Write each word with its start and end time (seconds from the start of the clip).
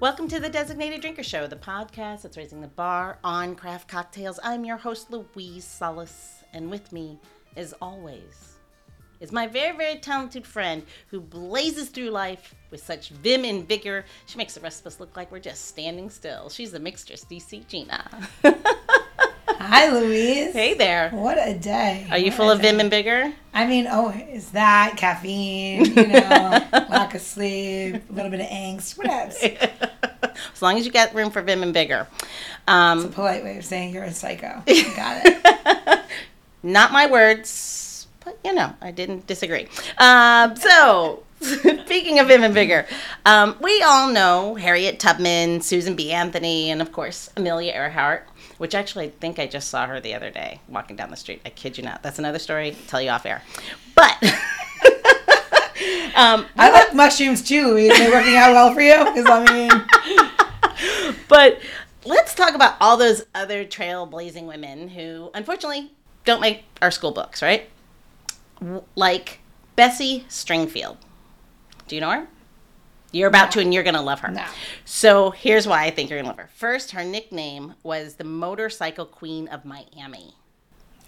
Welcome 0.00 0.28
to 0.28 0.40
the 0.40 0.48
Designated 0.48 1.02
Drinker 1.02 1.22
Show, 1.22 1.46
the 1.46 1.56
podcast 1.56 2.22
that's 2.22 2.38
raising 2.38 2.62
the 2.62 2.68
bar 2.68 3.18
on 3.22 3.54
craft 3.54 3.86
cocktails. 3.86 4.40
I'm 4.42 4.64
your 4.64 4.78
host, 4.78 5.10
Louise 5.10 5.62
Solis, 5.62 6.42
and 6.54 6.70
with 6.70 6.90
me, 6.90 7.18
as 7.54 7.74
always, 7.82 8.56
is 9.20 9.30
my 9.30 9.46
very, 9.46 9.76
very 9.76 9.96
talented 9.96 10.46
friend 10.46 10.84
who 11.08 11.20
blazes 11.20 11.90
through 11.90 12.08
life 12.08 12.54
with 12.70 12.82
such 12.82 13.10
vim 13.10 13.44
and 13.44 13.68
vigor. 13.68 14.06
She 14.24 14.38
makes 14.38 14.54
the 14.54 14.62
rest 14.62 14.80
of 14.80 14.86
us 14.86 15.00
look 15.00 15.18
like 15.18 15.30
we're 15.30 15.38
just 15.38 15.66
standing 15.66 16.08
still. 16.08 16.48
She's 16.48 16.72
the 16.72 16.80
mixtress, 16.80 17.26
DC 17.26 17.68
Gina. 17.68 18.08
Hi, 19.62 19.90
Louise. 19.90 20.54
hey 20.54 20.72
there. 20.72 21.10
What 21.10 21.36
a 21.36 21.52
day. 21.52 22.06
Are 22.10 22.16
you 22.16 22.30
What 22.30 22.34
full 22.34 22.50
a 22.50 22.54
of 22.54 22.62
vim 22.62 22.80
and 22.80 22.88
vigor? 22.88 23.34
I 23.52 23.66
mean, 23.66 23.86
oh, 23.90 24.08
is 24.08 24.52
that 24.52 24.94
caffeine, 24.96 25.84
you 25.84 26.06
know, 26.06 26.66
lack 26.88 27.14
of 27.14 27.20
sleep, 27.20 27.96
a 28.08 28.12
little 28.12 28.30
bit 28.30 28.40
of 28.40 28.46
angst, 28.46 28.96
whatever. 28.96 29.34
as 30.54 30.62
long 30.62 30.78
as 30.78 30.86
you 30.86 30.90
got 30.90 31.14
room 31.14 31.30
for 31.30 31.42
vim 31.42 31.62
and 31.62 31.74
vigor. 31.74 32.08
Um, 32.66 33.12
Polite 33.12 33.44
way 33.44 33.58
of 33.58 33.64
saying 33.66 33.92
you're 33.92 34.04
a 34.04 34.12
psycho. 34.14 34.62
Got 34.96 35.26
it. 35.26 36.00
Not 36.62 36.90
my 36.90 37.06
words, 37.06 38.06
but 38.24 38.38
you 38.42 38.54
know, 38.54 38.72
I 38.80 38.92
didn't 38.92 39.26
disagree. 39.26 39.68
Um, 39.98 40.56
so, 40.56 41.22
speaking 41.40 42.18
of 42.18 42.28
Vim 42.28 42.44
and 42.44 42.54
Vigor, 42.54 42.86
um, 43.26 43.56
we 43.60 43.82
all 43.82 44.10
know 44.10 44.54
Harriet 44.54 44.98
Tubman, 44.98 45.60
Susan 45.60 45.96
B. 45.96 46.12
Anthony, 46.12 46.70
and 46.70 46.80
of 46.80 46.92
course, 46.92 47.28
Amelia 47.36 47.72
Earhart, 47.72 48.26
which 48.60 48.74
actually 48.74 49.06
I 49.06 49.08
think 49.08 49.38
I 49.38 49.46
just 49.46 49.70
saw 49.70 49.86
her 49.86 50.00
the 50.00 50.12
other 50.12 50.28
day 50.28 50.60
walking 50.68 50.94
down 50.94 51.08
the 51.08 51.16
street. 51.16 51.40
I 51.46 51.48
kid 51.48 51.78
you 51.78 51.82
not. 51.82 52.02
That's 52.02 52.18
another 52.18 52.38
story. 52.38 52.72
I'll 52.72 52.86
tell 52.88 53.00
you 53.00 53.08
off 53.08 53.24
air. 53.24 53.40
But. 53.94 54.22
um, 56.14 56.44
I 56.58 56.70
like 56.70 56.94
mushrooms 56.94 57.40
too. 57.40 57.78
Is 57.78 57.98
it 57.98 58.12
working 58.12 58.36
out 58.36 58.52
well 58.52 58.74
for 58.74 58.82
you? 58.82 58.98
Because 58.98 59.24
I 59.26 59.50
mean, 59.50 61.14
but 61.28 61.58
let's 62.04 62.34
talk 62.34 62.54
about 62.54 62.74
all 62.82 62.98
those 62.98 63.24
other 63.34 63.64
trailblazing 63.64 64.44
women 64.44 64.88
who 64.88 65.30
unfortunately 65.32 65.92
don't 66.26 66.42
make 66.42 66.64
our 66.82 66.90
school 66.90 67.12
books, 67.12 67.40
right? 67.40 67.66
Like 68.94 69.38
Bessie 69.74 70.26
Stringfield. 70.28 70.98
Do 71.88 71.94
you 71.94 72.02
know 72.02 72.10
her? 72.10 72.28
You're 73.12 73.28
about 73.28 73.46
No. 73.46 73.50
to, 73.52 73.60
and 73.60 73.74
you're 73.74 73.82
going 73.82 73.94
to 73.94 74.00
love 74.00 74.20
her. 74.20 74.30
No. 74.30 74.44
So 74.84 75.30
here's 75.30 75.66
why 75.66 75.84
I 75.84 75.90
think 75.90 76.10
you're 76.10 76.18
going 76.18 76.26
to 76.26 76.30
love 76.30 76.38
her. 76.38 76.50
First, 76.54 76.92
her 76.92 77.04
nickname 77.04 77.74
was 77.82 78.14
the 78.14 78.24
Motorcycle 78.24 79.04
Queen 79.06 79.48
of 79.48 79.64
Miami. 79.64 80.34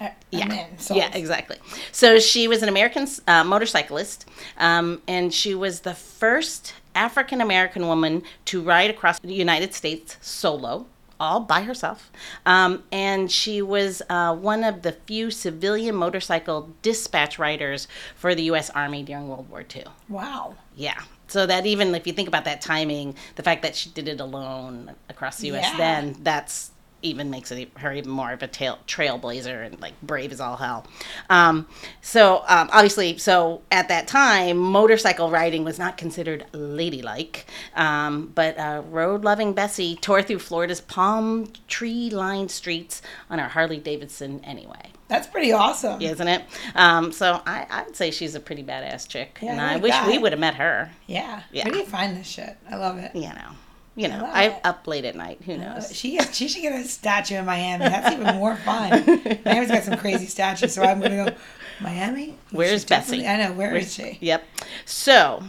I- 0.00 0.12
Yeah. 0.30 0.52
In. 0.70 0.78
So 0.78 0.94
yeah, 0.94 1.10
exactly. 1.14 1.58
So 1.92 2.18
she 2.18 2.48
was 2.48 2.62
an 2.62 2.68
American 2.68 3.06
uh, 3.28 3.44
motorcyclist, 3.44 4.24
um, 4.58 5.00
and 5.06 5.32
she 5.32 5.54
was 5.54 5.80
the 5.80 5.94
first 5.94 6.74
African 6.94 7.40
American 7.40 7.86
woman 7.86 8.22
to 8.46 8.62
ride 8.62 8.90
across 8.90 9.18
the 9.20 9.32
United 9.32 9.72
States 9.74 10.16
solo, 10.20 10.86
all 11.20 11.40
by 11.40 11.62
herself. 11.62 12.10
Um, 12.44 12.82
and 12.90 13.30
she 13.30 13.62
was 13.62 14.02
uh, 14.10 14.34
one 14.34 14.64
of 14.64 14.82
the 14.82 14.92
few 14.92 15.30
civilian 15.30 15.94
motorcycle 15.94 16.70
dispatch 16.82 17.38
riders 17.38 17.86
for 18.16 18.34
the 18.34 18.42
U.S. 18.44 18.70
Army 18.70 19.04
during 19.04 19.28
World 19.28 19.48
War 19.48 19.62
II. 19.74 19.84
Wow. 20.08 20.56
Yeah. 20.74 21.00
So 21.32 21.46
that 21.46 21.66
even 21.66 21.94
if 21.94 22.06
you 22.06 22.12
think 22.12 22.28
about 22.28 22.44
that 22.44 22.60
timing, 22.60 23.16
the 23.36 23.42
fact 23.42 23.62
that 23.62 23.74
she 23.74 23.90
did 23.90 24.08
it 24.08 24.20
alone 24.20 24.94
across 25.08 25.38
the 25.38 25.48
U.S. 25.48 25.66
Yeah. 25.72 25.76
then 25.76 26.16
that's 26.22 26.70
even 27.02 27.30
makes 27.30 27.50
it 27.50 27.68
her 27.78 27.92
even 27.92 28.10
more 28.10 28.32
of 28.32 28.42
a 28.42 28.46
tail, 28.46 28.78
trailblazer 28.86 29.66
and 29.66 29.80
like 29.80 30.00
brave 30.02 30.32
as 30.32 30.40
all 30.40 30.56
hell. 30.56 30.86
Um, 31.28 31.66
so 32.00 32.44
um, 32.46 32.70
obviously, 32.72 33.18
so 33.18 33.62
at 33.70 33.88
that 33.88 34.06
time, 34.06 34.56
motorcycle 34.56 35.30
riding 35.30 35.64
was 35.64 35.78
not 35.78 35.96
considered 35.96 36.46
ladylike. 36.52 37.46
Um, 37.74 38.30
but 38.34 38.58
uh, 38.58 38.82
road-loving 38.88 39.52
Bessie 39.52 39.96
tore 39.96 40.22
through 40.22 40.38
Florida's 40.38 40.80
palm 40.80 41.48
tree-lined 41.68 42.50
streets 42.50 43.02
on 43.28 43.38
her 43.38 43.48
Harley 43.48 43.78
Davidson 43.78 44.40
anyway 44.44 44.92
That's 45.12 45.26
pretty 45.26 45.52
awesome. 45.52 46.00
isn't 46.00 46.26
it? 46.26 46.42
Um, 46.74 47.12
so 47.12 47.42
I, 47.46 47.66
I 47.68 47.82
would 47.84 47.94
say 47.94 48.10
she's 48.10 48.34
a 48.34 48.40
pretty 48.40 48.64
badass 48.64 49.06
chick, 49.06 49.38
Yeah, 49.42 49.52
and 49.52 49.60
I 49.60 49.74
I 49.74 49.76
wish 49.76 49.94
we 50.06 50.16
would 50.16 50.32
have 50.32 50.40
met 50.40 50.54
her. 50.54 50.90
Yeah. 51.06 51.42
Yeah. 51.52 51.64
Where 51.64 51.72
do 51.74 51.78
you 51.80 51.84
find 51.84 52.16
this 52.16 52.26
shit? 52.26 52.56
I 52.70 52.76
love 52.76 52.96
it. 52.96 53.14
You 53.14 53.28
know, 53.28 53.50
you 53.94 54.08
know, 54.08 54.24
I 54.32 54.44
it. 54.44 54.60
up 54.64 54.86
late 54.86 55.04
at 55.04 55.14
night. 55.14 55.42
Who 55.44 55.58
knows? 55.58 55.94
She 55.94 56.18
she 56.32 56.48
should 56.48 56.62
get 56.62 56.72
a 56.80 56.84
statue 56.88 57.34
in 57.36 57.44
Miami. 57.44 57.84
That's 57.84 58.14
even 58.14 58.34
more 58.36 58.56
fun. 58.56 59.04
Miami's 59.44 59.68
got 59.70 59.82
some 59.84 59.98
crazy 59.98 60.24
statues, 60.24 60.72
so 60.72 60.82
I'm 60.82 60.98
gonna 61.00 61.30
go. 61.30 61.36
Miami. 61.80 62.38
Where's 62.50 62.86
Bessie? 62.86 63.26
I 63.26 63.36
know. 63.36 63.52
Where 63.52 63.76
is 63.76 63.92
she? 63.92 64.16
Yep. 64.22 64.44
So, 64.86 65.42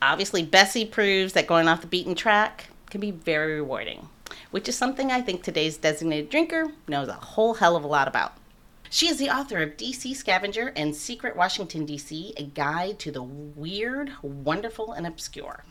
obviously, 0.00 0.42
Bessie 0.42 0.86
proves 0.86 1.34
that 1.34 1.46
going 1.46 1.68
off 1.68 1.82
the 1.82 1.86
beaten 1.86 2.14
track 2.14 2.68
can 2.88 3.00
be 3.02 3.10
very 3.10 3.56
rewarding, 3.56 4.08
which 4.52 4.70
is 4.70 4.76
something 4.78 5.10
I 5.10 5.20
think 5.20 5.42
today's 5.42 5.76
designated 5.76 6.30
drinker 6.30 6.68
knows 6.88 7.08
a 7.08 7.12
whole 7.14 7.54
hell 7.54 7.76
of 7.76 7.84
a 7.84 7.88
lot 7.88 8.08
about. 8.08 8.32
She 8.90 9.08
is 9.08 9.18
the 9.18 9.30
author 9.30 9.60
of 9.62 9.76
DC 9.76 10.14
Scavenger 10.14 10.72
and 10.76 10.94
Secret 10.94 11.36
Washington, 11.36 11.86
DC, 11.86 12.38
a 12.38 12.44
guide 12.44 12.98
to 13.00 13.10
the 13.10 13.22
weird, 13.22 14.12
wonderful, 14.22 14.92
and 14.92 15.06
obscure. 15.06 15.64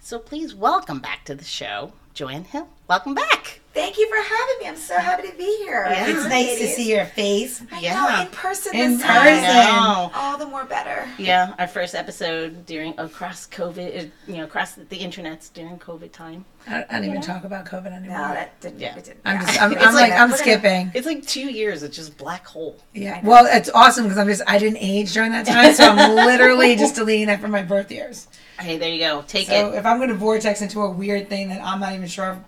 So 0.00 0.18
please 0.18 0.54
welcome 0.54 1.00
back 1.00 1.24
to 1.26 1.34
the 1.34 1.44
show, 1.44 1.92
JoAnn 2.14 2.46
Hill. 2.46 2.68
Welcome 2.88 3.14
back. 3.14 3.37
Thank 3.74 3.96
you 3.96 4.08
for 4.08 4.16
having 4.16 4.54
me. 4.60 4.66
I'm 4.68 4.76
so 4.76 4.98
happy 4.98 5.28
to 5.28 5.36
be 5.36 5.56
here. 5.58 5.84
Yeah. 5.88 6.06
It's 6.08 6.26
nice 6.28 6.58
to 6.58 6.66
see 6.66 6.90
your 6.90 7.04
face. 7.04 7.62
I 7.70 7.78
Yeah. 7.80 7.94
know, 7.94 8.22
in 8.22 8.26
person 8.28 8.74
In 8.74 8.92
this 8.96 9.06
person. 9.06 9.42
know. 9.42 10.10
All 10.14 10.36
the 10.36 10.46
more 10.46 10.64
better. 10.64 11.06
Yeah, 11.16 11.54
our 11.58 11.68
first 11.68 11.94
episode 11.94 12.66
during 12.66 12.98
across 12.98 13.46
COVID, 13.46 14.06
uh, 14.06 14.08
you 14.26 14.38
know, 14.38 14.44
across 14.44 14.72
the 14.72 14.84
internets 14.98 15.52
during 15.52 15.78
COVID 15.78 16.10
time. 16.12 16.44
I, 16.66 16.84
I 16.90 16.94
don't 16.94 17.04
even 17.04 17.20
talk 17.20 17.44
about 17.44 17.66
COVID 17.66 17.92
anymore. 17.94 18.18
No, 18.18 18.34
that 18.34 18.60
didn't. 18.60 18.80
Yeah. 18.80 18.96
It 18.96 19.04
didn't 19.04 19.20
I'm 19.24 19.36
yeah. 19.36 19.46
just, 19.46 19.62
I'm, 19.62 19.72
I'm 19.78 19.94
like- 19.94 20.10
like, 20.10 20.12
I'm 20.20 20.32
skipping. 20.32 20.90
It's 20.94 21.06
like 21.06 21.24
two 21.26 21.48
years. 21.48 21.82
It's 21.84 21.94
just 21.96 22.16
black 22.18 22.46
hole. 22.46 22.78
Yeah. 22.94 23.20
Well, 23.22 23.46
it's 23.48 23.70
awesome 23.70 24.04
because 24.04 24.18
I'm 24.18 24.26
just, 24.26 24.42
I 24.48 24.58
didn't 24.58 24.78
age 24.78 25.12
during 25.12 25.30
that 25.32 25.46
time, 25.46 25.72
so 25.74 25.84
I'm 25.88 26.14
literally 26.26 26.74
just 26.74 26.96
deleting 26.96 27.26
that 27.28 27.40
from 27.40 27.52
my 27.52 27.62
birth 27.62 27.92
years. 27.92 28.26
Hey, 28.58 28.76
there 28.76 28.88
you 28.90 28.98
go. 28.98 29.22
Take 29.28 29.44
it. 29.48 29.50
So 29.50 29.72
it. 29.72 29.76
if 29.78 29.86
I'm 29.86 29.98
going 29.98 30.08
to 30.08 30.16
vortex 30.16 30.62
into 30.62 30.80
a 30.80 30.90
weird 30.90 31.28
thing 31.28 31.48
that 31.50 31.62
I'm 31.64 31.78
not 31.78 31.92
even 31.92 32.08
sure 32.08 32.32
if 32.32 32.38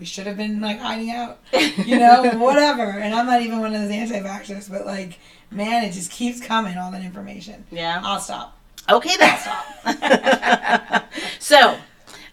we 0.00 0.06
should 0.06 0.26
have 0.26 0.38
been 0.38 0.60
like 0.60 0.80
hiding 0.80 1.10
out, 1.10 1.38
you 1.86 1.98
know, 1.98 2.30
whatever. 2.38 2.82
And 2.82 3.14
I'm 3.14 3.26
not 3.26 3.42
even 3.42 3.60
one 3.60 3.74
of 3.74 3.82
those 3.82 3.90
anti-vaxxers, 3.90 4.70
but 4.70 4.86
like, 4.86 5.18
man, 5.50 5.84
it 5.84 5.92
just 5.92 6.10
keeps 6.10 6.40
coming, 6.40 6.78
all 6.78 6.90
that 6.90 7.04
information. 7.04 7.64
Yeah. 7.70 8.00
I'll 8.02 8.18
stop. 8.18 8.56
Okay, 8.88 9.16
then 9.18 9.38
stop. 9.38 11.12
so, 11.38 11.76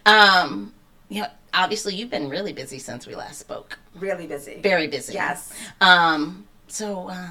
um, 0.06 0.72
you 1.10 1.20
know, 1.22 1.28
obviously 1.52 1.94
you've 1.94 2.10
been 2.10 2.30
really 2.30 2.54
busy 2.54 2.78
since 2.78 3.06
we 3.06 3.14
last 3.14 3.38
spoke. 3.38 3.78
really 3.94 4.26
busy. 4.26 4.60
Very 4.62 4.88
busy. 4.88 5.12
Yes. 5.12 5.52
Um. 5.80 6.46
So, 6.68 7.08
uh, 7.10 7.30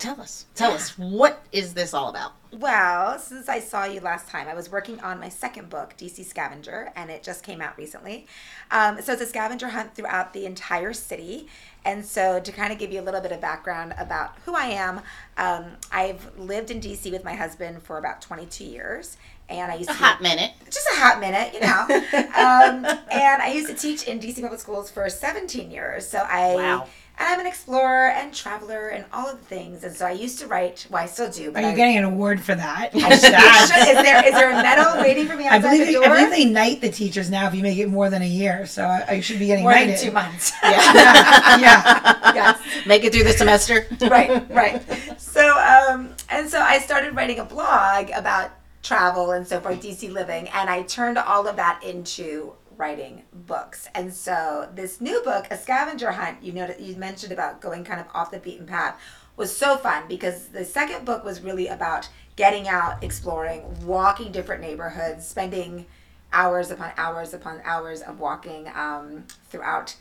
tell 0.00 0.20
us. 0.20 0.46
Tell 0.54 0.72
us 0.72 0.98
what 0.98 1.44
is 1.52 1.74
this 1.74 1.94
all 1.94 2.08
about? 2.08 2.32
Well, 2.52 3.18
since 3.20 3.48
I 3.48 3.60
saw 3.60 3.84
you 3.84 4.00
last 4.00 4.26
time, 4.28 4.48
I 4.48 4.54
was 4.54 4.70
working 4.72 4.98
on 5.00 5.20
my 5.20 5.28
second 5.28 5.70
book, 5.70 5.94
DC 5.96 6.24
Scavenger, 6.24 6.90
and 6.96 7.08
it 7.08 7.22
just 7.22 7.44
came 7.44 7.60
out 7.60 7.78
recently. 7.78 8.26
Um, 8.72 9.00
so 9.00 9.12
it's 9.12 9.22
a 9.22 9.26
scavenger 9.26 9.68
hunt 9.68 9.94
throughout 9.94 10.32
the 10.32 10.46
entire 10.46 10.92
city. 10.92 11.46
And 11.84 12.04
so, 12.04 12.40
to 12.40 12.52
kind 12.52 12.72
of 12.72 12.78
give 12.78 12.92
you 12.92 13.00
a 13.00 13.04
little 13.04 13.20
bit 13.20 13.32
of 13.32 13.40
background 13.40 13.94
about 13.98 14.36
who 14.44 14.54
I 14.54 14.66
am, 14.66 15.00
um, 15.38 15.76
I've 15.92 16.36
lived 16.36 16.70
in 16.70 16.80
DC 16.80 17.10
with 17.12 17.24
my 17.24 17.34
husband 17.34 17.82
for 17.82 17.96
about 17.98 18.20
22 18.20 18.64
years. 18.64 19.16
And 19.48 19.70
I 19.72 19.76
used 19.76 19.90
A 19.90 19.92
to 19.94 19.98
hot 19.98 20.20
minute. 20.20 20.52
just 20.66 20.86
a 20.92 20.96
hot 20.96 21.20
minute, 21.20 21.54
you 21.54 21.60
know. 21.60 21.82
um, 22.36 22.84
and 23.10 23.42
I 23.42 23.52
used 23.54 23.68
to 23.68 23.74
teach 23.74 24.04
in 24.06 24.20
DC 24.20 24.40
public 24.42 24.60
schools 24.60 24.90
for 24.90 25.08
17 25.08 25.70
years. 25.70 26.06
So 26.06 26.18
I, 26.18 26.54
Wow. 26.54 26.86
And 27.18 27.28
I'm 27.28 27.40
an 27.40 27.46
explorer 27.46 28.08
and 28.08 28.32
traveler 28.32 28.88
and 28.88 29.04
all 29.12 29.28
of 29.28 29.38
the 29.38 29.44
things. 29.44 29.84
And 29.84 29.94
so 29.94 30.06
I 30.06 30.12
used 30.12 30.38
to 30.40 30.46
write. 30.46 30.86
Well, 30.90 31.02
I 31.02 31.06
still 31.06 31.30
do. 31.30 31.52
But 31.52 31.62
Are 31.62 31.66
you 31.68 31.72
I, 31.72 31.76
getting 31.76 31.98
an 31.98 32.04
award 32.04 32.40
for 32.40 32.54
that? 32.54 32.90
I 32.94 32.98
should, 33.10 33.96
is 33.98 34.02
there 34.02 34.26
is 34.26 34.32
there 34.32 34.50
a 34.50 34.62
medal 34.62 35.02
waiting 35.02 35.26
for 35.26 35.36
me 35.36 35.46
I 35.46 35.58
believe, 35.58 35.80
the 35.80 35.84
they, 35.86 35.92
door? 35.92 36.04
I 36.04 36.08
believe 36.08 36.30
they 36.30 36.44
knight 36.46 36.80
the 36.80 36.90
teachers 36.90 37.30
now 37.30 37.46
if 37.46 37.54
you 37.54 37.62
make 37.62 37.78
it 37.78 37.88
more 37.88 38.08
than 38.10 38.22
a 38.22 38.28
year. 38.28 38.66
So 38.66 38.84
I, 38.84 39.04
I 39.08 39.20
should 39.20 39.38
be 39.38 39.46
getting 39.46 39.64
More 39.64 39.74
than 39.74 39.88
knighted. 39.88 40.04
two 40.04 40.12
months. 40.12 40.52
yeah. 40.62 40.70
yeah. 41.60 42.34
yes. 42.34 42.60
Make 42.86 43.04
it 43.04 43.12
through 43.12 43.24
the 43.24 43.32
semester. 43.32 43.86
right, 44.02 44.50
right. 44.50 44.82
So, 45.20 45.58
um, 45.58 46.14
and 46.28 46.48
so 46.48 46.60
I 46.60 46.78
started 46.78 47.14
writing 47.14 47.38
a 47.38 47.44
blog 47.44 48.10
about 48.14 48.50
travel 48.82 49.32
and 49.32 49.46
so 49.46 49.60
forth, 49.60 49.82
DC 49.82 50.10
living, 50.10 50.48
and 50.48 50.70
I 50.70 50.82
turned 50.82 51.18
all 51.18 51.46
of 51.46 51.56
that 51.56 51.82
into 51.84 52.52
writing 52.80 53.22
books. 53.32 53.88
And 53.94 54.12
so 54.12 54.68
this 54.74 55.00
new 55.00 55.22
book, 55.22 55.46
A 55.50 55.56
Scavenger 55.58 56.12
Hunt, 56.12 56.42
you 56.42 56.52
know, 56.52 56.74
you 56.78 56.96
mentioned 56.96 57.30
about 57.30 57.60
going 57.60 57.84
kind 57.84 58.00
of 58.00 58.06
off 58.14 58.30
the 58.30 58.38
beaten 58.38 58.66
path, 58.66 58.98
was 59.36 59.54
so 59.56 59.76
fun 59.76 60.04
because 60.08 60.48
the 60.48 60.64
second 60.64 61.04
book 61.04 61.22
was 61.24 61.42
really 61.42 61.68
about 61.68 62.08
getting 62.36 62.66
out, 62.68 63.04
exploring, 63.04 63.62
walking 63.86 64.32
different 64.32 64.62
neighborhoods, 64.62 65.28
spending 65.28 65.84
hours 66.32 66.70
upon 66.70 66.92
hours 66.96 67.34
upon 67.34 67.60
hours 67.64 68.00
of 68.00 68.18
walking 68.18 68.66
um, 68.74 69.24
throughout 69.50 69.94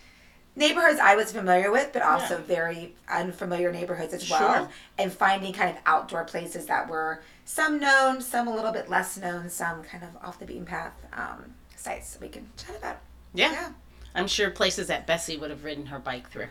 neighborhoods 0.55 0.99
I 0.99 1.15
was 1.15 1.31
familiar 1.31 1.71
with, 1.71 1.91
but 1.91 2.01
also 2.01 2.37
Yeah. 2.37 2.43
very 2.43 2.95
unfamiliar 3.09 3.71
neighborhoods 3.71 4.13
as 4.13 4.29
well, 4.29 4.53
Sure. 4.53 4.69
and 4.97 5.11
finding 5.11 5.53
kind 5.53 5.69
of 5.71 5.77
outdoor 5.85 6.23
places 6.23 6.65
that 6.67 6.87
were 6.89 7.21
some 7.45 7.79
known, 7.79 8.21
some 8.21 8.47
a 8.47 8.53
little 8.53 8.71
bit 8.71 8.89
less 8.89 9.17
known, 9.17 9.49
some 9.49 9.83
kind 9.83 10.03
of 10.03 10.09
off 10.23 10.39
the 10.39 10.45
beaten 10.45 10.65
path. 10.65 10.93
Um, 11.13 11.55
sites 11.79 12.17
we 12.21 12.29
can 12.29 12.49
chat 12.57 12.77
about. 12.77 12.97
Yeah. 13.33 13.51
Yeah. 13.51 13.71
I'm 14.15 14.27
sure 14.27 14.49
places 14.49 14.87
that 14.87 15.07
Bessie 15.07 15.37
would 15.37 15.49
have 15.49 15.63
ridden 15.63 15.87
her 15.87 15.99
bike 15.99 16.29
through. 16.29 16.47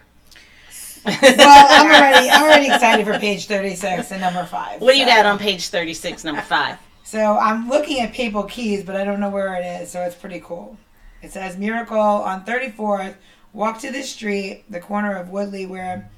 well, 1.05 1.17
I'm 1.71 1.87
already 1.87 2.31
I'm 2.31 2.43
already 2.43 2.67
excited 2.67 3.07
for 3.07 3.19
page 3.19 3.47
36 3.47 4.11
and 4.11 4.21
number 4.21 4.45
five. 4.45 4.81
What 4.81 4.93
do 4.93 4.99
you 4.99 5.07
got 5.07 5.27
on 5.27 5.39
page 5.39 5.69
36, 5.69 6.25
number 6.25 6.43
five? 6.43 6.79
So 7.05 7.39
I'm 7.39 7.69
looking 7.69 8.01
at 8.01 8.13
Papal 8.13 8.45
Keys, 8.45 8.85
but 8.85 8.97
I 8.97 9.05
don't 9.05 9.21
know 9.21 9.31
where 9.31 9.55
it 9.55 9.65
is, 9.65 9.91
so 9.91 10.03
it's 10.03 10.15
pretty 10.15 10.41
cool. 10.41 10.77
It 11.23 11.33
says 11.33 11.57
Miracle 11.57 11.99
on 11.99 12.45
34th. 12.45 13.15
Walk 13.53 13.79
to 13.81 13.91
the 13.91 14.03
street, 14.03 14.65
the 14.69 14.81
corner 14.81 15.17
of 15.17 15.31
Woodley, 15.31 15.67
where 15.67 16.11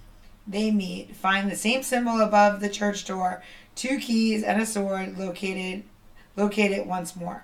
they 0.47 0.71
meet. 0.71 1.15
Find 1.15 1.51
the 1.51 1.57
same 1.57 1.83
symbol 1.83 2.21
above 2.21 2.61
the 2.61 2.69
church 2.69 3.05
door. 3.05 3.43
Two 3.77 3.99
keys 3.99 4.43
and 4.43 4.61
a 4.61 4.67
sword 4.67 5.17
located. 5.19 5.85
Locate 6.37 6.71
it 6.73 6.87
once 6.87 7.17
more. 7.17 7.43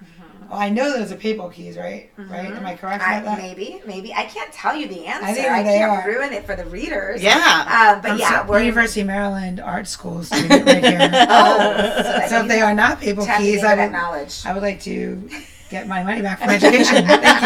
Well, 0.48 0.58
I 0.60 0.68
know 0.70 0.96
those 0.96 1.10
are 1.10 1.16
papal 1.16 1.48
keys, 1.50 1.76
right? 1.76 2.08
Right? 2.16 2.46
Am 2.52 2.64
I 2.64 2.76
correct 2.76 3.02
I, 3.02 3.16
about 3.16 3.36
that? 3.36 3.42
maybe, 3.42 3.80
maybe 3.84 4.14
I 4.14 4.24
can't 4.26 4.52
tell 4.52 4.76
you 4.76 4.86
the 4.86 5.04
answer. 5.06 5.24
I, 5.26 5.32
think 5.34 5.66
they 5.66 5.78
can't 5.78 5.90
are. 5.90 6.08
ruin 6.08 6.32
it 6.32 6.46
for 6.46 6.54
the 6.54 6.64
readers. 6.66 7.20
Yeah. 7.20 7.92
Um, 7.96 8.00
but 8.00 8.12
I'm 8.12 8.18
yeah, 8.18 8.42
so- 8.42 8.48
we're 8.50 8.60
University 8.62 9.00
of 9.00 9.08
Maryland 9.08 9.58
Art 9.60 9.88
School 9.88 10.22
student 10.24 10.64
right 10.64 10.84
here. 10.84 11.10
Oh, 11.28 12.20
so, 12.20 12.28
so 12.28 12.40
if 12.42 12.48
they 12.48 12.60
are 12.60 12.74
not 12.74 13.00
papal 13.00 13.26
keys, 13.26 13.64
I 13.64 13.74
that 13.74 13.86
would 13.86 13.92
knowledge. 13.92 14.46
I 14.46 14.52
would 14.54 14.62
like 14.62 14.80
to 14.82 15.28
get 15.68 15.88
my 15.88 16.04
money 16.04 16.22
back 16.22 16.38
from 16.38 16.50
education. 16.50 17.04
Thank 17.06 17.40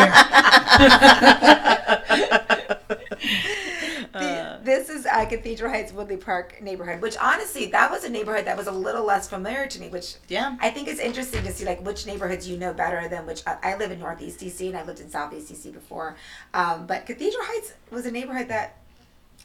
The- 0.78 1.56
this 4.70 4.88
is 4.88 5.04
uh, 5.04 5.24
Cathedral 5.26 5.68
Heights 5.68 5.92
Woodley 5.92 6.16
Park 6.16 6.62
neighborhood, 6.62 7.02
which 7.02 7.16
honestly, 7.20 7.66
that 7.66 7.90
was 7.90 8.04
a 8.04 8.08
neighborhood 8.08 8.44
that 8.44 8.56
was 8.56 8.68
a 8.68 8.72
little 8.72 9.04
less 9.04 9.28
familiar 9.28 9.66
to 9.66 9.80
me. 9.80 9.88
Which 9.88 10.14
Yeah. 10.28 10.56
I 10.60 10.70
think 10.70 10.86
it's 10.86 11.00
interesting 11.00 11.42
to 11.42 11.50
see 11.52 11.64
like 11.64 11.84
which 11.84 12.06
neighborhoods 12.06 12.48
you 12.48 12.56
know 12.56 12.72
better 12.72 13.08
than 13.08 13.26
which. 13.26 13.42
I 13.46 13.56
I 13.62 13.76
live 13.76 13.90
in 13.90 13.98
Northeast 13.98 14.38
DC 14.38 14.68
and 14.68 14.78
I 14.78 14.84
lived 14.84 15.00
in 15.00 15.10
Southeast 15.10 15.52
DC 15.52 15.72
before, 15.72 16.16
um, 16.54 16.86
but 16.86 17.04
Cathedral 17.04 17.42
Heights 17.44 17.72
was 17.90 18.06
a 18.06 18.12
neighborhood 18.12 18.46
that 18.48 18.76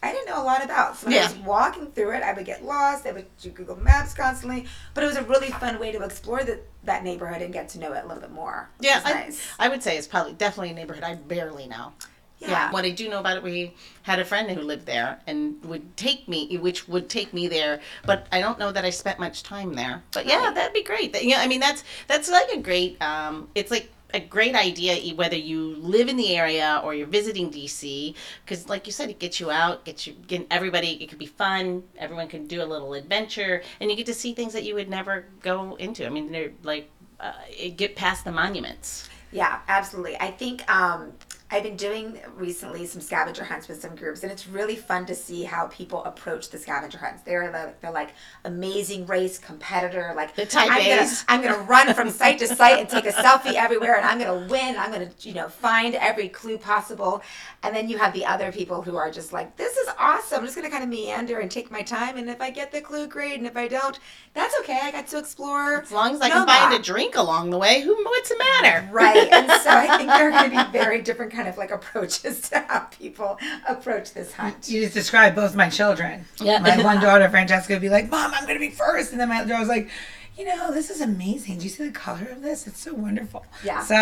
I 0.03 0.11
didn't 0.11 0.27
know 0.27 0.39
a 0.39 0.45
lot 0.45 0.63
about. 0.63 0.95
So 0.97 1.07
when 1.07 1.15
I 1.15 1.17
Yeah. 1.17 1.27
was 1.29 1.37
walking 1.37 1.87
through 1.87 2.11
it, 2.11 2.21
I 2.21 2.33
would 2.33 2.45
get 2.45 2.63
lost. 2.63 3.07
I 3.07 3.11
would 3.11 3.25
do 3.39 3.49
Google 3.49 3.77
Maps 3.77 4.13
constantly, 4.13 4.67
but 4.93 5.03
it 5.03 5.07
was 5.07 5.15
a 5.17 5.23
really 5.23 5.49
fun 5.49 5.79
way 5.79 5.91
to 5.91 6.03
explore 6.03 6.43
the, 6.43 6.59
that 6.83 7.03
neighborhood 7.03 7.41
and 7.41 7.51
get 7.51 7.69
to 7.69 7.79
know 7.79 7.93
it 7.93 8.03
a 8.03 8.07
little 8.07 8.21
bit 8.21 8.31
more. 8.31 8.69
Yeah, 8.79 9.01
I, 9.03 9.13
nice. 9.13 9.41
I 9.57 9.69
would 9.69 9.81
say 9.81 9.97
it's 9.97 10.05
probably 10.05 10.33
definitely 10.33 10.69
a 10.71 10.75
neighborhood 10.75 11.03
I 11.03 11.15
barely 11.15 11.65
know. 11.65 11.93
Yeah. 12.39 12.71
What 12.71 12.85
I 12.85 12.91
do 12.91 13.09
know 13.09 13.19
about 13.19 13.37
it, 13.37 13.43
we 13.43 13.73
had 14.03 14.19
a 14.19 14.25
friend 14.25 14.49
who 14.51 14.61
lived 14.61 14.85
there 14.85 15.19
and 15.25 15.63
would 15.63 15.95
take 15.97 16.27
me, 16.27 16.57
which 16.57 16.87
would 16.87 17.09
take 17.09 17.33
me 17.33 17.47
there, 17.47 17.79
but 18.05 18.27
I 18.31 18.39
don't 18.39 18.59
know 18.59 18.71
that 18.71 18.85
I 18.85 18.89
spent 18.91 19.19
much 19.19 19.41
time 19.41 19.73
there. 19.73 20.03
But 20.11 20.25
yeah, 20.27 20.45
Right. 20.45 20.55
that'd 20.55 20.73
be 20.73 20.83
great. 20.83 21.13
That- 21.13 21.23
Yeah, 21.25 21.39
I 21.39 21.47
mean 21.47 21.59
that's 21.61 21.83
that's 22.07 22.29
like 22.29 22.49
a 22.53 22.57
great. 22.57 23.01
Um, 23.01 23.47
it's 23.55 23.71
like 23.71 23.89
a 24.13 24.19
great 24.19 24.55
idea 24.55 25.13
whether 25.15 25.35
you 25.35 25.75
live 25.77 26.07
in 26.07 26.15
the 26.15 26.37
area 26.37 26.79
or 26.83 26.93
you're 26.93 27.07
visiting 27.07 27.49
DC 27.51 28.13
because 28.45 28.69
like 28.69 28.85
you 28.85 28.93
said 28.93 29.09
it 29.09 29.19
gets 29.19 29.39
you 29.41 29.49
out 29.51 29.83
gets 29.83 30.07
you 30.07 30.13
get 30.27 30.45
everybody 30.51 30.91
it 31.03 31.07
could 31.09 31.17
be 31.19 31.25
fun 31.25 31.83
everyone 31.97 32.27
can 32.29 32.47
do 32.47 32.61
a 32.61 32.67
little 32.73 32.93
adventure 32.93 33.61
and 33.81 33.89
you 33.89 33.97
get 33.97 34.05
to 34.05 34.13
see 34.13 34.33
things 34.33 34.53
that 34.53 34.63
you 34.63 34.73
would 34.73 34.87
never 34.89 35.25
go 35.41 35.75
into 35.77 36.05
i 36.05 36.09
mean 36.09 36.31
they're 36.31 36.51
like 36.63 36.89
uh, 37.19 37.33
get 37.75 37.95
past 37.97 38.23
the 38.23 38.31
monuments 38.31 39.09
Yeah, 39.33 39.59
absolutely. 39.67 40.15
I 40.21 40.31
think 40.31 40.63
um, 40.71 41.11
I've 41.55 41.63
been 41.63 41.77
doing 41.77 42.19
recently 42.35 42.85
some 42.85 42.99
scavenger 42.99 43.45
hunts 43.45 43.69
with 43.69 43.79
some 43.79 43.95
groups, 43.95 44.23
and 44.23 44.31
it's 44.31 44.45
really 44.45 44.75
fun 44.75 45.05
to 45.05 45.15
see 45.15 45.43
how 45.43 45.67
people 45.67 46.03
approach 46.03 46.49
the 46.49 46.57
scavenger 46.57 46.97
hunts. 46.97 47.23
They're 47.23 47.49
like, 47.49 47.79
they're 47.79 47.91
like 47.91 48.09
amazing 48.43 49.05
race 49.05 49.39
competitor, 49.39 50.11
like 50.17 50.35
The 50.35 50.45
type 50.45 50.69
I'm 50.69 50.83
gonna, 50.85 51.11
I'm 51.29 51.41
gonna 51.41 51.63
run 51.63 51.93
from 51.93 52.09
site 52.09 52.39
to 52.39 52.47
site 52.47 52.79
and 52.79 52.89
take 52.89 53.05
a 53.05 53.13
selfie 53.13 53.53
everywhere, 53.53 53.95
and 53.95 54.05
I'm 54.05 54.19
gonna 54.19 54.49
win. 54.49 54.75
I'm 54.77 54.91
gonna 54.91 55.11
you 55.21 55.33
know 55.33 55.47
find 55.47 55.95
every 55.95 56.27
clue 56.27 56.57
possible. 56.57 57.21
And 57.63 57.73
then 57.73 57.87
you 57.87 57.97
have 57.99 58.11
the 58.11 58.25
other 58.25 58.51
people 58.51 58.81
who 58.81 58.97
are 58.97 59.09
just 59.09 59.31
like, 59.31 59.55
this 59.55 59.77
is 59.77 59.87
awesome. 59.97 60.39
I'm 60.39 60.45
just 60.45 60.57
gonna 60.57 60.69
kind 60.69 60.83
of 60.83 60.89
meander 60.89 61.39
and 61.39 61.49
take 61.49 61.71
my 61.71 61.83
time, 61.83 62.17
and 62.17 62.29
if 62.29 62.41
I 62.41 62.49
get 62.49 62.73
the 62.73 62.81
clue, 62.81 63.07
great, 63.07 63.37
and 63.37 63.47
if 63.47 63.55
I 63.55 63.69
don't, 63.69 63.97
that's 64.33 64.53
okay. 64.59 64.79
I 64.83 64.91
got 64.91 65.07
to 65.07 65.19
explore. 65.19 65.83
As 65.83 65.91
long 65.93 66.15
as 66.15 66.21
I 66.21 66.27
No 66.27 66.43
can 66.43 66.47
find 66.47 66.73
a 66.73 66.83
drink 66.83 67.15
along 67.15 67.49
the 67.49 67.57
way, 67.57 67.79
who 67.79 67.95
what's 68.03 68.27
the 68.27 68.37
matter? 68.37 68.89
Right. 68.91 69.31
And 69.31 69.49
so 69.61 69.69
I 69.69 69.97
think 69.97 70.09
there 70.09 70.31
are 70.31 70.43
to 70.43 70.49
be 70.49 70.77
very 70.77 71.01
different 71.01 71.31
kind 71.45 71.53
of 71.53 71.57
like 71.57 71.71
approaches 71.71 72.49
to 72.49 72.59
how 72.67 72.79
people 72.91 73.37
approach 73.67 74.13
this 74.13 74.33
hunt. 74.33 74.67
you. 74.69 74.77
You 74.79 74.83
just 74.85 74.93
described 74.93 75.35
both 75.35 75.55
my 75.55 75.69
children. 75.69 76.25
Yeah. 76.39 76.59
My 76.59 76.83
one 76.83 76.99
daughter, 77.07 77.29
Francesca, 77.29 77.73
would 77.73 77.81
be 77.81 77.89
like, 77.89 78.09
"Mom, 78.09 78.33
I'm 78.33 78.43
going 78.45 78.55
to 78.55 78.59
be 78.59 78.71
first. 78.71 79.11
and 79.11 79.19
then 79.19 79.29
my 79.29 79.39
other 79.39 79.49
daughter 79.49 79.59
was 79.61 79.69
like, 79.69 79.89
"You 80.37 80.45
know, 80.45 80.71
this 80.73 80.89
is 80.89 81.01
amazing. 81.01 81.57
Do 81.59 81.63
you 81.63 81.69
see 81.69 81.85
the 81.85 81.91
color 81.91 82.27
of 82.31 82.41
this? 82.41 82.67
It's 82.67 82.79
so 82.79 82.93
wonderful." 82.93 83.45
Yeah. 83.63 83.81
So 83.83 83.95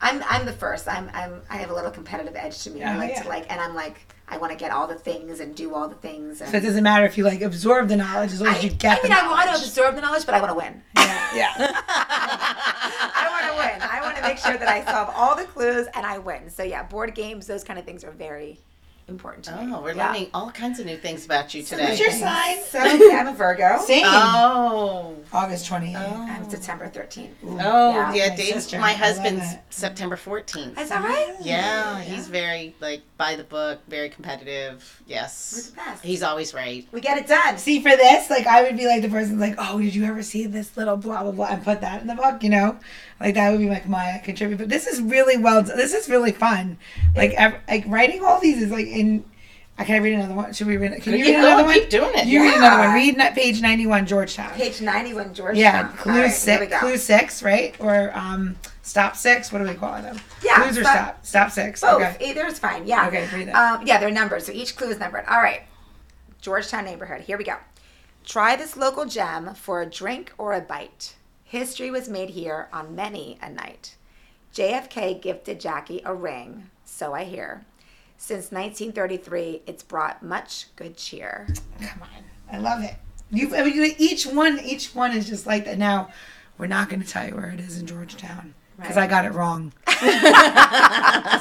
I'm 0.00 0.22
I'm 0.28 0.44
the 0.46 0.52
first. 0.52 0.88
I'm 0.88 1.10
I'm 1.14 1.40
I 1.50 1.56
have 1.58 1.70
a 1.70 1.74
little 1.74 1.90
competitive 1.90 2.34
edge 2.36 2.62
to 2.64 2.70
me. 2.70 2.82
I 2.82 2.94
Oh, 2.94 2.98
like 2.98 3.10
yeah. 3.10 3.22
to 3.22 3.28
like 3.28 3.50
and 3.50 3.60
I'm 3.60 3.74
like 3.74 3.96
I 4.30 4.36
want 4.36 4.52
to 4.52 4.58
get 4.58 4.70
all 4.70 4.86
the 4.86 4.94
things 4.94 5.40
and 5.40 5.54
do 5.54 5.74
all 5.74 5.88
the 5.88 5.94
things. 5.94 6.40
And 6.40 6.50
So 6.50 6.58
it 6.58 6.60
doesn't 6.60 6.82
matter 6.82 7.06
if 7.06 7.16
you 7.16 7.24
like 7.24 7.40
absorb 7.40 7.88
the 7.88 7.96
knowledge 7.96 8.32
as 8.32 8.40
long 8.40 8.54
as 8.54 8.62
you 8.62 8.70
get 8.70 9.00
I 9.00 9.02
mean, 9.02 9.12
I 9.12 9.28
want 9.28 9.50
to 9.50 9.56
absorb 9.56 9.94
the 9.94 10.00
knowledge, 10.00 10.26
but 10.26 10.34
I 10.34 10.40
want 10.40 10.50
to 10.50 10.56
win. 10.56 10.82
Yeah, 10.96 11.28
yeah. 11.34 11.54
I 11.58 13.28
want 13.30 13.46
to 13.52 13.58
win. 13.58 13.90
I 13.90 14.00
want 14.02 14.16
to 14.16 14.22
make 14.22 14.38
sure 14.38 14.56
that 14.58 14.68
I 14.68 14.84
solve 14.84 15.10
all 15.14 15.34
the 15.36 15.44
clues 15.44 15.86
and 15.94 16.04
I 16.04 16.18
win. 16.18 16.50
So 16.50 16.62
yeah, 16.62 16.82
board 16.82 17.14
games, 17.14 17.46
those 17.46 17.64
kind 17.64 17.78
of 17.78 17.84
things 17.84 18.04
are 18.04 18.10
very 18.10 18.60
important 19.08 19.44
to 19.46 19.52
me. 19.56 19.72
Oh, 19.74 19.80
we're 19.80 19.92
Yeah. 19.94 20.06
learning 20.08 20.28
all 20.34 20.50
kinds 20.50 20.78
of 20.80 20.86
new 20.86 20.96
things 20.96 21.24
about 21.24 21.54
you 21.54 21.62
today. 21.62 21.84
What's 21.84 21.98
today. 21.98 22.10
your 22.18 22.20
sign? 22.20 22.58
So 22.68 22.78
I'm 22.78 23.26
a 23.28 23.32
Virgo. 23.32 23.78
Same. 23.84 24.04
Um, 24.04 24.12
oh. 24.14 25.16
August 25.32 25.66
28th. 25.68 25.96
I'm 26.28 26.48
September 26.50 26.88
13th. 26.88 27.30
Oh, 27.44 27.56
Yeah. 27.56 28.12
yeah, 28.12 28.28
My 28.30 28.36
Dave, 28.36 28.54
sister. 28.54 28.78
my 28.78 28.92
husband's. 28.92 29.44
September 29.70 30.16
14th. 30.16 30.78
Is 30.78 30.88
that 30.90 31.02
right? 31.02 31.34
Yeah, 31.40 32.00
he's 32.00 32.28
very, 32.28 32.74
like, 32.80 33.02
by 33.16 33.36
the 33.36 33.44
book, 33.44 33.80
very 33.88 34.08
competitive. 34.08 35.00
We're 35.06 35.14
Yes. 35.14 35.70
the 35.70 35.76
best. 35.76 36.04
He's 36.04 36.22
always 36.22 36.52
right. 36.54 36.86
We 36.92 37.00
get 37.00 37.16
it 37.18 37.26
done. 37.26 37.58
See, 37.58 37.80
for 37.80 37.90
this, 37.96 38.28
like, 38.30 38.46
I 38.46 38.62
would 38.62 38.76
be 38.76 38.86
like 38.86 39.02
the 39.02 39.08
person, 39.08 39.38
like, 39.38 39.54
oh, 39.58 39.78
did 39.80 39.94
you 39.94 40.04
ever 40.04 40.22
see 40.22 40.46
this 40.46 40.76
little 40.76 40.96
blah, 40.96 41.22
blah, 41.22 41.32
blah, 41.32 41.46
and 41.50 41.64
put 41.64 41.80
that 41.80 42.00
in 42.02 42.06
the 42.08 42.14
book, 42.14 42.42
you 42.42 42.50
know? 42.50 42.76
Like, 43.20 43.34
that 43.34 43.50
would 43.50 43.60
be 43.60 43.68
like 43.68 43.88
my 43.88 44.20
contribute. 44.24 44.58
But 44.58 44.68
this 44.68 44.86
is 44.86 45.00
really 45.00 45.36
well, 45.36 45.62
this 45.62 45.92
is 45.94 46.08
really 46.08 46.32
fun. 46.32 46.78
Like, 47.16 47.32
ev- 47.34 47.56
like 47.68 47.84
writing 47.86 48.22
all 48.24 48.40
these 48.40 48.62
is 48.62 48.70
like 48.70 48.86
in, 48.98 49.24
I 49.78 49.84
can 49.84 49.94
I 49.94 49.98
read 49.98 50.14
another 50.14 50.34
one? 50.34 50.52
Should 50.52 50.66
we 50.66 50.76
read 50.76 50.92
it? 50.92 51.02
Can 51.02 51.12
you 51.12 51.24
Keep 51.24 51.36
read 51.36 51.38
another 51.44 51.62
going, 51.62 51.66
one? 51.66 51.74
keep 51.74 51.90
doing 51.90 52.10
it. 52.14 52.26
You 52.26 52.42
read 52.42 52.56
another 52.56 52.82
one. 52.86 52.94
Read 52.94 53.16
na- 53.16 53.30
page 53.30 53.60
91, 53.62 54.06
Georgetown. 54.06 54.50
Page 54.54 54.80
91, 54.80 55.34
Georgetown. 55.34 55.56
Yeah, 55.56 55.88
clue 55.96 56.20
right, 56.22 56.28
six, 56.32 56.78
clue 56.78 56.96
six, 56.96 57.42
right? 57.42 57.74
Or 57.78 58.10
um, 58.16 58.56
stop 58.82 59.14
six. 59.16 59.52
What 59.52 59.60
do 59.60 59.68
we 59.68 59.74
call 59.74 60.02
them? 60.02 60.18
Yeah, 60.42 60.62
clues 60.62 60.78
or 60.78 60.82
stop- 60.82 61.24
stop? 61.24 61.26
Stop 61.26 61.50
six. 61.52 61.80
Both. 61.80 62.02
Okay. 62.02 62.30
Either 62.30 62.46
is 62.46 62.58
fine. 62.58 62.86
Yeah. 62.86 63.06
Okay, 63.08 63.28
read 63.34 63.48
it. 63.48 63.52
Um, 63.52 63.86
yeah, 63.86 63.98
they're 63.98 64.10
numbered. 64.10 64.42
So 64.42 64.52
each 64.52 64.76
clue 64.76 64.88
is 64.90 64.98
numbered. 64.98 65.24
All 65.28 65.40
right. 65.40 65.62
Georgetown 66.40 66.84
neighborhood. 66.84 67.22
Here 67.22 67.38
we 67.38 67.44
go. 67.44 67.56
Try 68.24 68.56
this 68.56 68.76
local 68.76 69.06
gem 69.06 69.54
for 69.54 69.80
a 69.80 69.86
drink 69.86 70.32
or 70.38 70.52
a 70.52 70.60
bite. 70.60 71.14
History 71.44 71.90
was 71.90 72.08
made 72.08 72.30
here 72.30 72.68
on 72.72 72.94
many 72.94 73.38
a 73.40 73.48
night. 73.48 73.94
JFK 74.54 75.20
gifted 75.22 75.60
Jackie 75.60 76.02
a 76.04 76.14
ring, 76.14 76.68
so 76.84 77.14
I 77.14 77.24
hear. 77.24 77.64
Since 78.20 78.50
1933, 78.50 79.62
it's 79.66 79.82
brought 79.84 80.22
much 80.22 80.66
good 80.76 80.96
cheer. 80.96 81.46
Come 81.80 82.02
on, 82.02 82.08
I 82.52 82.58
love 82.58 82.82
it. 82.82 82.94
You, 83.30 83.54
I 83.54 83.62
mean, 83.62 83.94
each 83.96 84.26
one, 84.26 84.58
each 84.60 84.94
one 84.94 85.12
is 85.12 85.28
just 85.28 85.46
like 85.46 85.64
that. 85.66 85.78
Now, 85.78 86.08
we're 86.58 86.66
not 86.66 86.88
going 86.88 87.00
to 87.00 87.06
tell 87.06 87.26
you 87.28 87.36
where 87.36 87.50
it 87.50 87.60
is 87.60 87.78
in 87.78 87.86
Georgetown 87.86 88.54
because 88.76 88.96
Right. 88.96 89.04
I 89.04 89.06
got 89.06 89.24
it 89.24 89.32
wrong. 89.32 89.72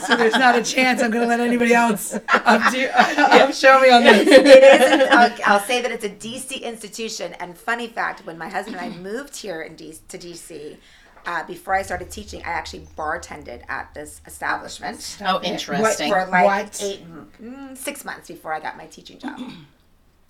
so 0.08 0.16
there's 0.16 0.34
not 0.34 0.56
a 0.56 0.64
chance 0.64 1.02
I'm 1.02 1.12
going 1.12 1.24
to 1.24 1.28
let 1.28 1.40
anybody 1.40 1.74
else 1.74 2.14
up 2.30 2.72
to, 2.72 3.00
up 3.44 3.54
show 3.54 3.80
me 3.80 3.90
on 3.92 4.04
this. 4.04 4.28
it 4.28 4.46
is. 4.46 5.08
I'll, 5.12 5.32
I'll 5.46 5.60
say 5.60 5.82
that 5.82 5.92
it's 5.92 6.06
a 6.06 6.10
DC 6.10 6.62
institution. 6.62 7.34
And 7.40 7.58
funny 7.58 7.88
fact, 7.88 8.26
when 8.26 8.38
my 8.38 8.50
husband 8.50 8.78
and 8.78 8.94
I 8.94 8.98
moved 9.02 9.36
here 9.38 9.62
in 9.62 9.76
D, 9.76 9.96
to 10.10 10.18
DC, 10.18 10.78
uh, 11.28 11.44
before 11.46 11.76
I 11.76 11.84
started 11.84 12.10
teaching, 12.10 12.42
I 12.44 12.50
actually 12.50 12.88
bartended 12.98 13.62
at 13.70 13.94
this 13.94 14.22
establishment 14.26 15.18
Oh, 15.24 15.40
interesting. 15.44 16.12
for 16.12 16.26
like 16.26 16.46
What? 16.46 16.80
eight, 16.82 17.06
mm, 17.40 17.78
six 17.78 18.04
months 18.04 18.28
before 18.30 18.54
I 18.54 18.60
got 18.60 18.78
my 18.78 18.86
teaching 18.88 19.20
job. 19.20 19.40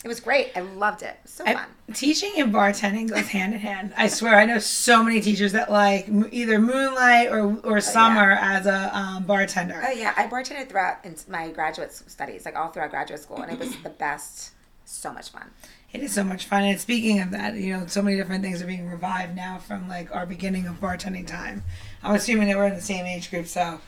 It 0.06 0.08
was 0.10 0.20
great. 0.20 0.52
I 0.56 0.60
loved 0.62 1.02
it. 1.02 1.08
It 1.08 1.20
was 1.24 1.32
so 1.32 1.44
I- 1.44 1.54
fun. 1.56 1.66
teaching 1.92 2.34
and 2.38 2.54
bartending 2.54 3.10
goes 3.10 3.28
hand 3.30 3.56
in 3.56 3.60
hand. 3.60 3.94
I 3.98 4.08
swear, 4.10 4.36
I 4.36 4.46
know 4.46 4.60
so 4.60 5.04
many 5.04 5.20
teachers 5.22 5.54
that 5.54 5.72
like 5.72 6.08
either 6.32 6.60
moonlight 6.60 7.30
or 7.32 7.58
or 7.64 7.82
summer 7.82 8.34
as 8.40 8.68
a 8.68 8.96
um, 8.96 9.24
bartender. 9.24 9.82
Oh 9.84 9.90
yeah, 9.92 10.14
I 10.16 10.28
bartended 10.28 10.70
throughout 10.70 10.98
my 11.28 11.50
graduate 11.50 11.92
studies, 11.92 12.46
like 12.46 12.56
all 12.56 12.70
throughout 12.70 12.92
graduate 12.92 13.20
school, 13.22 13.42
and 13.42 13.52
it 13.52 13.58
was 13.58 13.76
the 13.78 13.90
best. 13.90 14.52
So 14.86 15.12
much 15.12 15.30
fun. 15.32 15.50
It 15.98 16.04
is 16.04 16.14
so 16.14 16.24
much 16.24 16.46
fun. 16.46 16.62
And 16.62 16.80
speaking 16.80 17.22
of 17.22 17.32
that, 17.32 17.56
you 17.56 17.74
know, 17.74 17.88
so 17.88 18.04
many 18.04 18.18
different 18.18 18.44
things 18.44 18.62
are 18.62 18.68
being 18.68 18.88
revived 18.88 19.36
now 19.36 19.58
from 19.58 19.90
like 19.90 20.16
our 20.16 20.28
beginning 20.28 20.68
of 20.68 20.80
bartending 20.80 21.26
time. 21.26 21.64
I'm 22.04 22.14
assuming 22.14 22.50
that 22.50 22.56
we're 22.56 22.68
in 22.68 22.76
the 22.76 22.82
same 22.82 23.08
age 23.08 23.32
group, 23.32 23.48
so 23.48 23.82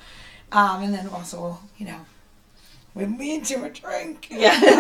um, 0.52 0.82
and 0.82 0.92
then 0.92 1.08
also, 1.10 1.60
you 1.78 1.86
know, 1.86 2.00
with 2.96 3.10
me 3.10 3.42
to 3.42 3.64
a 3.64 3.70
drink. 3.70 4.28
Yeah. 4.32 4.60
I 4.60 4.60
don't 4.60 4.80